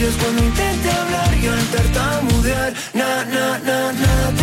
[0.00, 2.72] calles cuando intente hablar y al tartamudear.
[2.94, 4.39] Na, na, na, na.